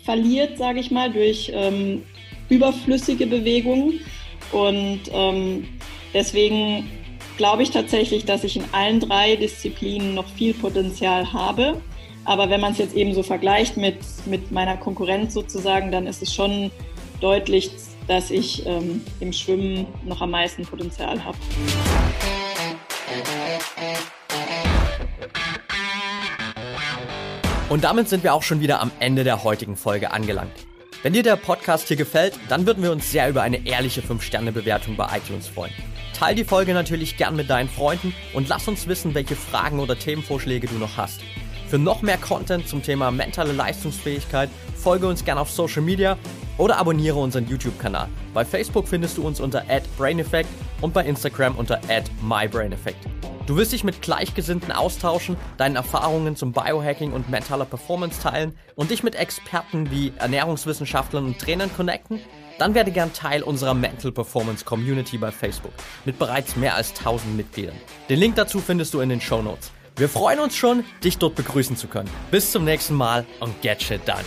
verliert, 0.04 0.58
sage 0.58 0.80
ich 0.80 0.92
mal, 0.92 1.12
durch 1.12 1.52
ähm, 1.54 2.04
überflüssige 2.50 3.28
Bewegungen. 3.28 4.00
Und 4.52 5.02
ähm, 5.12 5.68
deswegen 6.14 6.90
glaube 7.38 7.64
ich 7.64 7.72
tatsächlich, 7.72 8.26
dass 8.26 8.44
ich 8.44 8.56
in 8.56 8.66
allen 8.72 9.00
drei 9.00 9.36
Disziplinen 9.36 10.14
noch 10.16 10.28
viel 10.28 10.54
Potenzial 10.54 11.32
habe. 11.32 11.82
Aber 12.24 12.50
wenn 12.50 12.62
man 12.62 12.74
es 12.74 12.78
jetzt 12.78 12.96
eben 12.96 13.14
so 13.14 13.24
vergleicht 13.24 13.78
mit, 13.78 13.98
mit 14.26 14.52
meiner 14.52 14.78
Konkurrenz 14.78 15.34
sozusagen, 15.34 15.92
dann 15.92 16.08
ist 16.08 16.22
es 16.22 16.34
schon 16.34 16.72
deutlich 17.20 17.72
dass 18.08 18.32
ich 18.32 18.66
ähm, 18.66 19.02
im 19.20 19.34
Schwimmen 19.34 19.88
noch 20.06 20.22
am 20.22 20.32
meisten 20.32 20.64
Potenzial 20.64 21.24
habe. 21.24 21.38
Und 27.70 27.86
damit 27.86 28.10
sind 28.10 28.24
wir 28.24 28.34
auch 28.34 28.44
schon 28.44 28.60
wieder 28.60 28.82
am 28.82 28.92
Ende 29.00 29.24
der 29.24 29.44
heutigen 29.44 29.78
Folge 29.78 30.12
angelangt. 30.12 30.52
Wenn 31.04 31.14
dir 31.14 31.24
der 31.24 31.38
Podcast 31.38 31.88
hier 31.88 31.98
gefällt, 31.98 32.34
dann 32.50 32.68
würden 32.68 32.84
wir 32.84 32.92
uns 32.92 33.10
sehr 33.10 33.30
über 33.30 33.42
eine 33.42 33.66
ehrliche 33.66 34.02
5-Sterne-Bewertung 34.02 34.98
bei 34.98 35.08
iTunes 35.18 35.48
freuen. 35.48 35.74
Teil 36.14 36.36
die 36.36 36.44
Folge 36.44 36.74
natürlich 36.74 37.18
gern 37.18 37.36
mit 37.36 37.50
deinen 37.50 37.70
Freunden 37.70 38.14
und 38.34 38.50
lass 38.50 38.68
uns 38.68 38.88
wissen, 38.88 39.16
welche 39.16 39.36
Fragen 39.36 39.80
oder 39.80 39.98
Themenvorschläge 39.98 40.68
du 40.68 40.76
noch 40.76 40.98
hast. 40.98 41.22
Für 41.70 41.80
noch 41.80 42.02
mehr 42.02 42.18
Content 42.18 42.68
zum 42.68 42.84
Thema 42.84 43.10
mentale 43.10 43.54
Leistungsfähigkeit 43.54 44.50
folge 44.76 45.08
uns 45.08 45.24
gern 45.24 45.38
auf 45.38 45.50
Social 45.50 45.82
Media 45.82 46.18
oder 46.62 46.78
abonniere 46.78 47.18
unseren 47.18 47.48
YouTube-Kanal. 47.48 48.08
Bei 48.36 48.46
Facebook 48.46 48.88
findest 48.88 49.18
du 49.18 49.26
uns 49.26 49.40
unter 49.40 49.64
@braineffect 49.98 50.48
und 50.82 50.94
bei 50.94 51.04
Instagram 51.04 51.56
unter 51.56 51.82
@mybraineffect. 52.22 53.00
Du 53.48 53.58
wirst 53.58 53.72
dich 53.72 53.84
mit 53.84 54.04
Gleichgesinnten 54.04 54.72
austauschen, 54.72 55.38
deine 55.58 55.78
Erfahrungen 55.78 56.36
zum 56.36 56.54
Biohacking 56.54 57.14
und 57.14 57.32
mentaler 57.32 57.66
Performance 57.66 58.22
teilen 58.22 58.56
und 58.76 58.92
dich 58.92 59.02
mit 59.02 59.16
Experten 59.16 59.90
wie 59.90 60.14
Ernährungswissenschaftlern 60.20 61.26
und 61.26 61.40
Trainern 61.40 61.72
connecten? 61.76 62.20
Dann 62.60 62.76
werde 62.76 62.92
gern 62.92 63.12
Teil 63.12 63.42
unserer 63.42 63.74
Mental 63.74 64.12
Performance 64.12 64.64
Community 64.64 65.18
bei 65.18 65.32
Facebook 65.32 65.74
mit 66.06 66.20
bereits 66.20 66.56
mehr 66.56 66.76
als 66.76 66.94
1000 66.94 67.36
Mitgliedern. 67.36 67.76
Den 68.08 68.20
Link 68.20 68.36
dazu 68.36 68.60
findest 68.60 68.94
du 68.94 69.00
in 69.00 69.10
den 69.10 69.20
Show 69.20 69.42
Notes. 69.42 69.72
Wir 69.96 70.08
freuen 70.08 70.40
uns 70.40 70.56
schon, 70.56 70.84
dich 71.04 71.18
dort 71.18 71.34
begrüßen 71.34 71.76
zu 71.76 71.88
können. 71.88 72.10
Bis 72.30 72.52
zum 72.52 72.64
nächsten 72.64 72.94
Mal 72.94 73.26
und 73.40 73.60
get 73.64 73.82
shit 73.82 74.08
done. 74.08 74.24